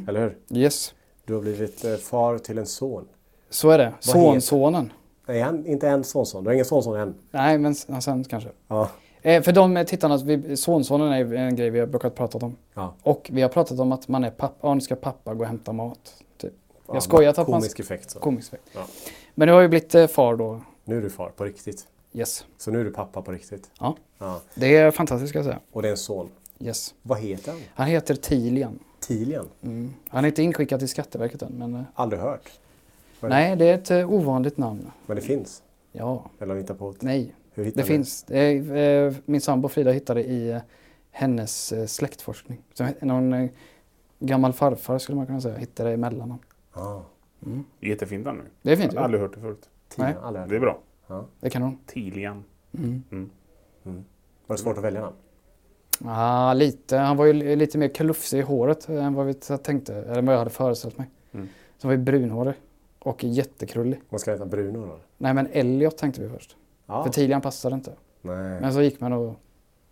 [0.09, 0.37] Eller hur?
[0.59, 3.09] Yes, Du har blivit far till en son.
[3.57, 3.93] Så är det.
[4.01, 4.93] Sonsonen.
[5.27, 6.45] Nej, han, inte en sonson.
[6.45, 7.15] Du har ingen sonson än.
[7.31, 8.51] Nej, men s- sen kanske.
[8.69, 8.89] Ja.
[9.23, 12.57] Eh, för de tittarna, vi, sonsonen är en grej vi har brukat prata om.
[12.75, 12.95] Ja.
[13.03, 15.47] Och vi har pratat om att man är pappa, ja, nu ska pappa gå och
[15.47, 16.15] hämta mat.
[16.39, 16.53] Typ.
[16.89, 17.61] Ja, Jag skojat att man...
[17.61, 18.11] Komisk effekt.
[18.11, 18.19] Så.
[18.19, 18.69] Komisk effekt.
[18.75, 18.81] Ja.
[19.35, 20.61] Men nu har jag ju blivit eh, far då.
[20.85, 21.87] Nu är du far på riktigt.
[22.13, 22.45] Yes.
[22.59, 23.71] Så nu är du pappa på riktigt.
[23.81, 23.97] Ja.
[24.19, 24.41] Ja.
[24.55, 25.59] Det är fantastiskt ska jag säga.
[25.73, 26.29] Och det är en son.
[26.61, 26.95] Yes.
[27.03, 27.61] Vad heter han?
[27.75, 28.79] Han heter Tilian.
[29.01, 29.49] Tilian?
[29.63, 29.95] Mm.
[30.09, 31.75] Han är inte inskickad till Skatteverket än, men...
[31.75, 32.51] eh, Aldrig hört.
[33.21, 34.91] Nej, det är ett eh, ovanligt namn.
[35.07, 35.63] Men det finns.
[35.93, 36.97] Ja, Eller har ni hittat på det?
[37.07, 37.35] nej.
[37.55, 38.23] Hur hittar Det ni finns.
[38.23, 40.59] Det är, eh, min sambo Frida hittade i eh,
[41.11, 42.63] hennes eh, släktforskning.
[42.75, 43.51] Så någon eh,
[44.19, 46.41] gammal farfar skulle man kunna säga hittade i mellannamn.
[46.75, 47.05] Ja,
[47.81, 48.45] Jättefint namn nu.
[48.63, 49.05] Det är fint Jag har ju.
[49.05, 49.69] aldrig hört det förut.
[49.97, 50.15] Nej.
[50.23, 50.49] aldrig.
[50.49, 50.79] Det är bra.
[51.41, 51.79] Det kan hon.
[51.87, 52.45] Tilian.
[52.79, 53.31] Mm.
[54.47, 55.17] Var det svårt att välja namn?
[56.05, 56.97] Ah, lite.
[56.97, 59.95] Han var ju li- lite mer klufsig i håret än vad vi tänkte.
[59.95, 61.07] Eller vad jag hade föreställt mig.
[61.33, 61.49] Mm.
[61.79, 62.55] Så han var ju brunhårig.
[63.07, 64.01] Och jättekrullig.
[64.09, 64.99] Man ska heta Bruno då?
[65.19, 66.57] Nej men Elliot tänkte vi först.
[66.87, 67.05] Ja.
[67.05, 67.93] För Tilian passade inte.
[68.23, 68.61] Nej.
[68.61, 69.35] Men så gick man och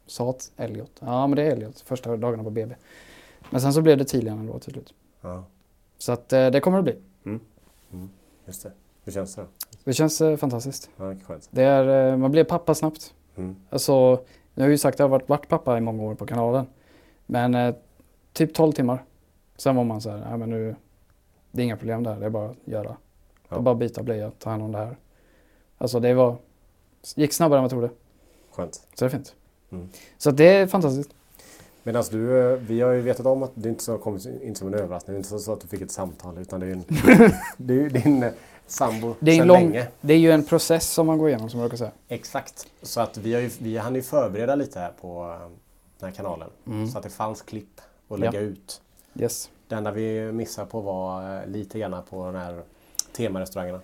[0.06, 0.90] sa att Elliot.
[1.00, 1.80] Ja men det är Elliot.
[1.80, 2.74] Första dagarna på BB.
[3.50, 4.94] Men sen så blev det Tilian ändå till slut.
[5.20, 5.44] Ja,
[5.98, 6.96] Så att eh, det kommer det bli.
[8.46, 8.72] just det.
[9.04, 9.48] Hur känns det då?
[9.84, 10.90] Det känns eh, fantastiskt.
[10.96, 11.48] Ja, det skönt.
[11.50, 13.14] Det är, eh, man blir pappa snabbt.
[13.36, 13.56] Mm.
[13.70, 14.24] Alltså,
[14.54, 16.66] jag har ju sagt att jag har varit, varit pappa i många år på kanalen.
[17.26, 17.74] Men eh,
[18.32, 19.04] typ 12 timmar.
[19.56, 20.76] Sen var man så här, nej men nu,
[21.54, 22.96] det är inga problem där, det är bara att göra.
[23.48, 24.96] Är bara byta blöja, ta hand om det här.
[25.78, 26.36] Alltså det var,
[27.14, 27.94] gick snabbare än vad jag trodde.
[28.50, 28.74] Skönt.
[28.74, 29.34] Så det är fint.
[29.70, 29.88] Mm.
[30.18, 31.10] Så det är fantastiskt.
[31.82, 34.68] Medan du, eh, vi har ju vetat om att det inte så kommit in som
[34.68, 35.14] en överraskning.
[35.14, 36.84] Det är inte så att du fick ett samtal utan det är, en,
[37.56, 38.32] det är ju din eh,
[38.66, 39.88] sambo Det är, en lång, länge.
[40.00, 41.92] det är ju en process som man går igenom som jag brukar säga.
[42.08, 42.66] Exakt.
[42.82, 45.48] Så att vi, har ju, vi hann ju förbereda lite här på eh,
[45.98, 46.48] den här kanalen.
[46.66, 46.88] Mm.
[46.88, 48.80] Så att det fanns klipp att lägga ut.
[49.14, 49.50] Yes.
[49.74, 52.62] Det enda vi missade på var eh, lite grann på den här
[53.12, 53.80] temarestaurangerna.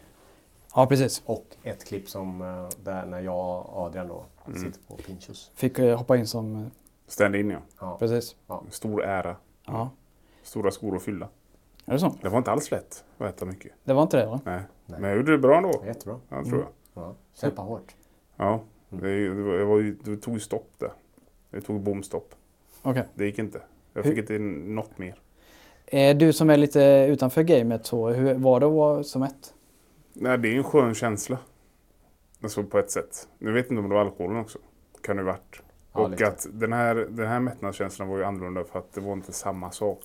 [0.75, 1.23] Ja precis.
[1.27, 4.59] Och ett klipp som eh, där när jag och Adrian då Mm.
[4.63, 5.51] sitter på Pinchos.
[5.55, 6.71] Fick eh, hoppa in som,
[7.07, 7.59] Stand-in ja.
[7.81, 7.97] Ja.
[7.99, 8.37] precis.
[8.71, 9.37] Stor ära.
[9.67, 9.91] Ja.
[10.43, 11.29] Stora skor att fylla.
[11.87, 12.15] Är det så?
[12.23, 13.73] Det var inte alls lätt att äta mycket.
[13.85, 14.41] Det var inte det va?
[14.45, 14.63] Nej.
[14.87, 15.01] Nej.
[15.01, 15.83] Men jag gjorde det bra ändå.
[15.87, 16.21] Jättebra.
[16.29, 16.59] Ja, tror
[16.95, 17.05] jag.
[17.05, 17.15] Ja.
[17.35, 17.95] Kämpa hårt.
[18.37, 18.61] Ja.
[18.89, 20.93] Det, det, var, jag var det tog stopp där.
[21.51, 22.35] Det tog bomstopp.
[22.83, 23.09] Okej.
[23.15, 23.63] Det gick inte.
[23.93, 25.15] Jag Hur- fick inte in något mer.
[25.93, 29.55] Eh, Du som är lite utanför gamet så, hur var det att vara som ett?
[30.13, 31.39] Nej, det är en skön känsla.
[32.43, 33.29] Alltså på ett sätt.
[33.39, 34.59] Nu vet inte om det var alkoholen också.
[35.03, 35.63] Kan det varit.
[35.93, 36.27] Ja, och lite.
[36.27, 39.71] att den här, den här mättnadskänslan var ju annorlunda för att det var inte samma
[39.71, 40.03] sak.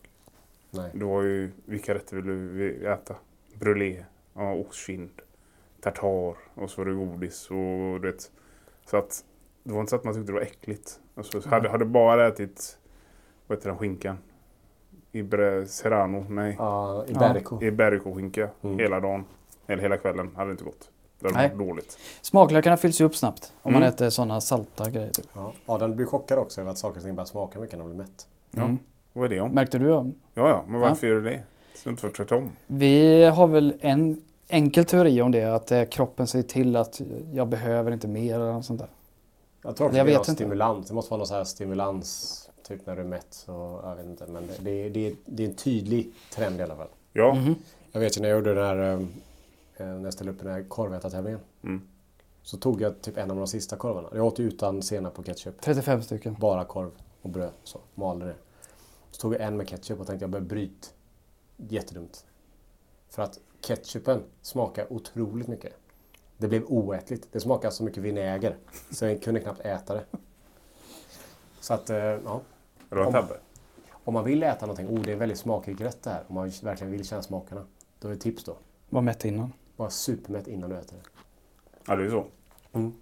[0.71, 0.91] Nej.
[0.93, 3.15] Det var ju, vilka rätter vill du äta?
[3.59, 5.09] Brûlé, ja, ostkind,
[5.81, 8.31] tartar och så var det godis och du vet.
[8.85, 9.23] Så att
[9.63, 10.99] det var inte så att man tyckte det var äckligt.
[11.15, 12.77] Alltså, så hade, hade bara ätit,
[13.47, 14.17] vad heter den skinkan?
[15.19, 16.55] Ibre Serrano, nej.
[16.59, 17.19] Ja, i Ja.
[17.19, 17.61] Berko.
[17.63, 18.79] Iberiko-skinka Mm.
[18.79, 19.25] hela dagen,
[19.67, 20.89] eller hela kvällen, hade inte gått.
[21.19, 21.97] Det hade varit dåligt.
[22.21, 23.93] Smaklökarna fylls ju upp snabbt om man Mm.
[23.93, 25.09] äter sådana salta grejer.
[25.11, 25.25] Typ.
[25.33, 25.53] Ja.
[25.65, 28.05] Adrian blir chockad också över att saker och ting börjar smaka mycket när man blir
[28.05, 28.27] mätt.
[28.51, 28.61] Ja.
[28.63, 28.77] Mm.
[29.13, 29.51] Vad är det om?
[29.51, 29.91] Märkte du?
[29.91, 30.13] om?
[30.33, 31.41] Ja, ja, men varför gör du det?
[31.75, 32.49] Så inte för tvärtom.
[32.67, 37.01] Vi har väl en enkel teori om det, att kroppen säger till att
[37.33, 38.89] jag behöver inte mer eller något sånt där.
[39.63, 40.33] Jag tror Jag det är vet någon inte.
[40.33, 40.87] stimulans.
[40.87, 43.27] Det måste vara någon så här stimulans typ när du är mätt.
[43.29, 44.27] Så, jag vet inte.
[44.27, 46.87] Men det, det, är- det, är- det är en tydlig trend i alla fall.
[47.13, 47.55] Ja, Mhm.
[47.91, 48.91] Jag vet ju när jag gjorde den här,
[49.77, 51.39] eh, när jag ställde upp den här korvätartävlingen.
[51.63, 51.81] Mm.
[52.43, 54.09] Så tog jag typ en av de sista korvarna.
[54.13, 55.61] Jag åt ju utan senap och ketchup.
[55.61, 56.35] 35 stycken.
[56.39, 57.51] Bara korv och bröd.
[57.63, 58.35] Så malde det.
[59.11, 60.93] Så tog jag en med ketchup och tänkte jag börjar bryt.
[61.57, 62.25] Jättedumt.
[63.09, 65.73] För att ketchupen smakar otroligt mycket.
[66.37, 67.27] Det blev oätligt.
[67.31, 68.57] Det smakar så mycket vinäger.
[68.91, 70.03] Så jag kunde knappt äta det.
[71.59, 72.41] Så att, eh, ja.
[72.89, 73.33] Det Om- tabbe.
[74.03, 76.23] Om man vill äta någonting, oh det är en väldigt smakrik rätt det här.
[76.27, 77.61] Om man verkligen vill känna smakerna.
[77.99, 78.57] Då är ett tips då.
[78.89, 79.53] Var mätt innan.
[79.75, 81.09] Var supermätt innan du äter det.
[81.87, 82.25] Ja, det är ju så.
[82.73, 82.93] Mm.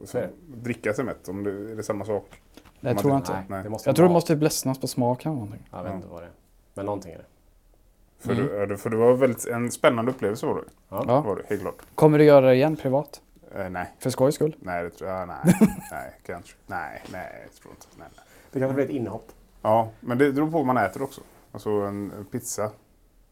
[0.00, 0.56] Och Så är det.
[0.56, 2.42] dricka sig mätt, om det är det samma sak.
[2.80, 3.32] Det Man- tror jag inte.
[3.32, 3.62] Nej, Nej.
[3.62, 5.68] det måste Jag tror det måste ledsnas på smaken eller någonting.
[5.72, 6.32] Jag vet inte vad det är.
[6.74, 7.24] Men någonting är det.
[8.18, 8.46] För, Mm.
[8.46, 10.62] det, ja, det- för det var väldigt, en spännande upplevelse var det.
[10.88, 11.04] Ja.
[11.08, 11.20] Ja.
[11.20, 11.82] Var det helt klart.
[11.94, 13.22] Kommer du göra det igen privat?
[13.54, 14.56] Eh, nej, För skojs skull?
[14.60, 15.28] nej, det tror jag.
[15.28, 15.36] Nej,
[15.90, 16.54] nej, kanske.
[16.66, 17.86] Nej, nej, jag tror inte.
[17.98, 18.24] Nej, nej.
[18.52, 19.32] Det kanske blir ett inhopp.
[19.62, 21.20] Ja, men det beror på vad man äter också.
[21.52, 22.70] Alltså en, en pizza,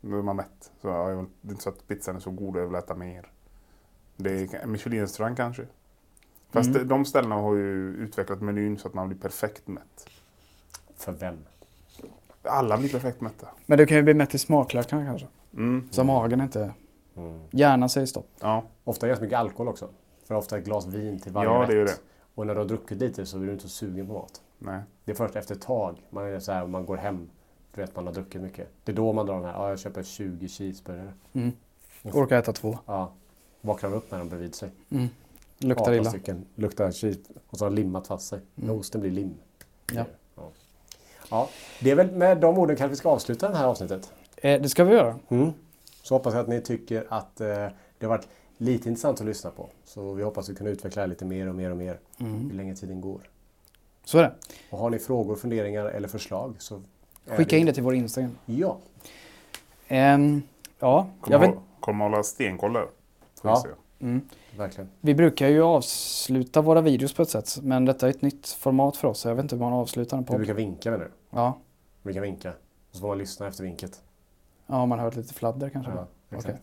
[0.01, 0.71] då är man mätt.
[0.81, 1.09] Så ja,
[1.41, 3.29] det är inte så att pizzan är så god och jag vill äta mer.
[4.17, 5.67] Det är en Michelin-restaurang kanske.
[6.51, 6.89] Fast Mm.
[6.89, 10.09] de, ställena har ju utvecklat menyn så att man blir perfekt mätt.
[10.97, 11.37] För vem?
[12.43, 13.49] Alla blir perfekt mätta.
[13.67, 15.27] Men du kan ju bli mätt i smaklökarna kanske.
[15.55, 15.89] Mm.
[15.91, 16.73] Så magen inte...
[17.17, 17.41] Mm.
[17.51, 18.29] Hjärnan säger stopp.
[18.41, 19.89] Ja, Ofta är det ganska mycket alkohol också.
[20.25, 21.69] För ofta ett glas vin till varje Ja, rätt.
[21.69, 21.99] det är det.
[22.35, 24.41] Och när du har druckit lite så blir du inte så sugen på mat.
[24.59, 24.81] Nej.
[25.05, 27.31] Det är först efter ett tag, man, är så här, man går hem,
[27.75, 28.69] du vet man har druckit mycket.
[28.85, 31.13] Det är då man drar den här, ja jag köper 20 cheeseburgare.
[31.33, 31.53] Mm.
[32.03, 32.79] Orkar äta två.
[32.87, 33.13] Ja,
[33.61, 34.71] vaknar upp med dem bredvid sig.
[34.91, 35.09] Mm.
[35.59, 36.11] Luktar 18 illa.
[36.11, 37.21] stycken, luktar cheese
[37.51, 38.41] och så har limmat fast sig.
[38.63, 38.79] Mm.
[38.79, 39.35] Osten blir lim.
[39.93, 40.05] Ja.
[40.37, 40.51] ja.
[41.31, 41.49] Ja,
[41.81, 44.13] det är väl med de orden kanske vi ska avsluta det här avsnittet.
[44.37, 45.19] Eh, det ska vi göra.
[45.29, 45.53] Mm.
[46.03, 47.47] Så hoppas jag att ni tycker att eh,
[47.99, 49.69] det har varit lite intressant att lyssna på.
[49.85, 52.49] Så vi hoppas att kunna utveckla det lite mer och mer och mer Mm.
[52.49, 53.21] ju längre tiden går.
[54.09, 54.33] Så är det.
[54.71, 56.83] Och har ni frågor, funderingar eller förslag så
[57.27, 58.39] Skicka in det till vår Instagram.
[58.47, 58.79] Ja,
[59.89, 60.43] Ehm,
[60.79, 62.87] ja, Kommer jag vet, kommer hålla stenkoll där.
[63.43, 63.63] Ja.
[63.65, 63.71] vi
[64.11, 64.21] se.
[64.59, 64.91] Verkligen.
[65.01, 68.97] Vi brukar ju avsluta våra videos på ett sätt, men detta är ett nytt format
[68.97, 69.19] för oss.
[69.21, 70.37] så Jag vet inte hur man avslutar en Du podd.
[70.37, 71.11] brukar vinka menar du?
[71.31, 71.59] Ja.
[72.03, 72.51] Vi kan vinka.
[72.51, 72.55] Och
[72.97, 74.01] så får man lyssna efter vinket.
[74.67, 75.93] ja, man har hört lite fladder kanske.
[75.93, 76.07] Ja,
[76.37, 76.63] exakt.